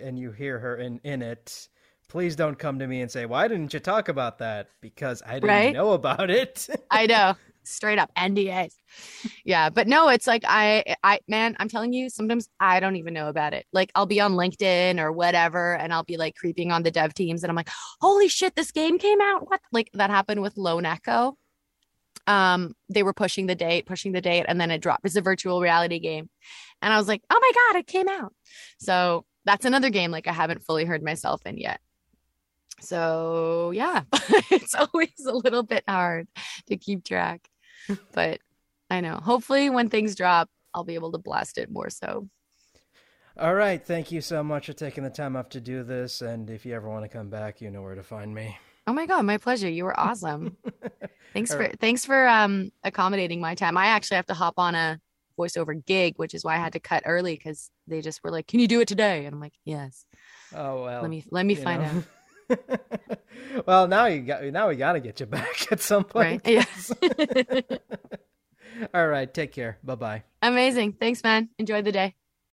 and 0.02 0.18
you 0.18 0.32
hear 0.32 0.60
her 0.60 0.78
in 0.78 1.00
in 1.04 1.22
it 1.22 1.68
please 2.08 2.36
don't 2.36 2.60
come 2.60 2.80
to 2.80 2.88
me 2.88 3.02
and 3.02 3.12
say 3.12 3.26
why 3.26 3.48
didn't 3.48 3.74
you 3.74 3.80
talk 3.80 4.10
about 4.10 4.40
that 4.40 4.70
because 4.82 5.22
i 5.26 5.36
didn't 5.36 5.50
right? 5.50 5.74
know 5.74 5.92
about 5.92 6.30
it 6.30 6.68
i 6.92 7.06
know 7.06 7.36
straight 7.64 8.00
up 8.00 8.12
NDAs. 8.18 8.74
Yeah, 9.46 9.70
but 9.70 9.88
no, 9.88 10.10
it's 10.10 10.28
like 10.28 10.44
I 10.48 10.96
I 11.04 11.20
man, 11.28 11.56
I'm 11.60 11.70
telling 11.70 11.94
you, 11.94 12.10
sometimes 12.10 12.50
I 12.60 12.80
don't 12.80 12.96
even 12.96 13.14
know 13.14 13.30
about 13.30 13.54
it. 13.54 13.66
Like 13.72 13.92
I'll 13.96 14.06
be 14.06 14.20
on 14.20 14.34
LinkedIn 14.34 15.00
or 15.00 15.12
whatever 15.12 15.76
and 15.76 15.94
I'll 15.94 16.04
be 16.04 16.18
like 16.18 16.36
creeping 16.36 16.72
on 16.72 16.84
the 16.84 16.92
dev 16.92 17.14
teams 17.14 17.44
and 17.44 17.50
I'm 17.50 17.56
like, 17.56 17.70
"Holy 18.02 18.28
shit, 18.28 18.56
this 18.56 18.72
game 18.72 18.98
came 18.98 19.22
out." 19.22 19.50
What? 19.50 19.62
Like 19.72 19.90
that 19.94 20.10
happened 20.10 20.42
with 20.42 20.58
Lone 20.58 20.86
Echo. 20.86 21.38
Um 22.28 22.76
they 22.90 23.04
were 23.04 23.14
pushing 23.14 23.48
the 23.48 23.56
date, 23.56 23.86
pushing 23.86 24.12
the 24.12 24.22
date 24.22 24.46
and 24.48 24.60
then 24.60 24.72
it 24.72 24.82
dropped. 24.82 25.06
It's 25.06 25.16
a 25.16 25.22
virtual 25.22 25.62
reality 25.62 26.00
game. 26.00 26.30
And 26.82 26.94
I 26.94 26.98
was 26.98 27.08
like, 27.08 27.22
"Oh 27.30 27.40
my 27.40 27.52
god, 27.74 27.80
it 27.80 27.88
came 27.88 28.08
out." 28.10 28.34
So, 28.80 29.26
that's 29.46 29.66
another 29.66 29.90
game 29.90 30.12
like 30.12 30.28
I 30.28 30.34
haven't 30.34 30.64
fully 30.64 30.86
heard 30.86 31.04
myself 31.04 31.46
in 31.46 31.58
yet. 31.58 31.80
So, 32.80 33.72
yeah, 33.72 34.04
it's 34.52 34.76
always 34.76 35.26
a 35.28 35.34
little 35.34 35.64
bit 35.64 35.84
hard 35.88 36.28
to 36.68 36.78
keep 36.78 37.04
track 37.04 37.48
but 38.14 38.40
I 38.90 39.02
know. 39.02 39.16
Hopefully, 39.16 39.70
when 39.70 39.90
things 39.90 40.16
drop, 40.16 40.50
I'll 40.74 40.84
be 40.84 40.96
able 40.96 41.12
to 41.14 41.18
blast 41.18 41.58
it 41.58 41.70
more 41.70 41.90
so. 41.90 42.28
All 43.38 43.54
right. 43.54 43.84
Thank 43.84 44.12
you 44.12 44.22
so 44.22 44.44
much 44.44 44.68
for 44.68 44.74
taking 44.74 45.04
the 45.04 45.10
time 45.10 45.36
off 45.36 45.50
to 45.50 45.62
do 45.62 45.84
this. 45.84 46.22
And 46.22 46.50
if 46.50 46.66
you 46.66 46.76
ever 46.76 46.90
want 46.90 47.04
to 47.06 47.10
come 47.10 47.30
back, 47.30 47.62
you 47.62 47.72
know 47.72 47.82
where 47.82 47.96
to 47.96 48.04
find 48.04 48.34
me. 48.34 48.58
Oh 48.88 48.94
my 48.94 49.06
god, 49.06 49.24
my 49.24 49.38
pleasure. 49.38 49.70
You 49.70 49.86
were 49.86 50.00
awesome. 50.00 50.58
thanks 51.34 51.52
for 51.52 51.60
right. 51.60 51.80
thanks 51.80 52.06
for 52.06 52.28
um 52.28 52.72
accommodating 52.84 53.40
my 53.40 53.56
time. 53.56 53.78
I 53.78 53.88
actually 53.88 54.16
have 54.16 54.26
to 54.28 54.34
hop 54.34 54.56
on 54.58 54.76
a 54.76 55.00
voiceover 55.38 55.84
gig, 55.86 56.16
which 56.18 56.34
is 56.34 56.44
why 56.44 56.56
I 56.56 56.60
had 56.60 56.74
to 56.74 56.80
cut 56.80 57.04
early 57.06 57.36
because 57.36 57.70
they 57.88 58.02
just 58.02 58.24
were 58.24 58.32
like, 58.32 58.48
"Can 58.48 58.60
you 58.60 58.68
do 58.68 58.82
it 58.82 58.88
today?" 58.88 59.26
And 59.26 59.34
I'm 59.36 59.42
like, 59.42 59.54
"Yes." 59.66 60.06
Oh 60.54 60.84
well. 60.84 61.02
Let 61.02 61.10
me 61.10 61.24
let 61.32 61.46
me 61.46 61.56
find 61.56 61.82
know. 61.82 62.04
out. 62.50 62.60
well, 63.66 63.88
now 63.88 64.06
you 64.06 64.22
got 64.22 64.44
now 64.46 64.68
we 64.70 64.76
got 64.76 64.94
to 64.94 65.00
get 65.00 65.20
you 65.20 65.26
back 65.26 65.68
at 65.72 65.80
some 65.80 66.04
point. 66.04 66.42
Right. 66.46 66.66
Yeah. 67.02 67.62
All 68.94 69.08
right. 69.08 69.32
Take 69.32 69.52
care. 69.52 69.78
Bye 69.84 69.96
bye. 69.96 70.24
Amazing. 70.42 70.94
Thanks, 70.94 71.24
man. 71.24 71.50
Enjoy 71.60 71.82
the 71.82 71.92
day. 71.92 72.16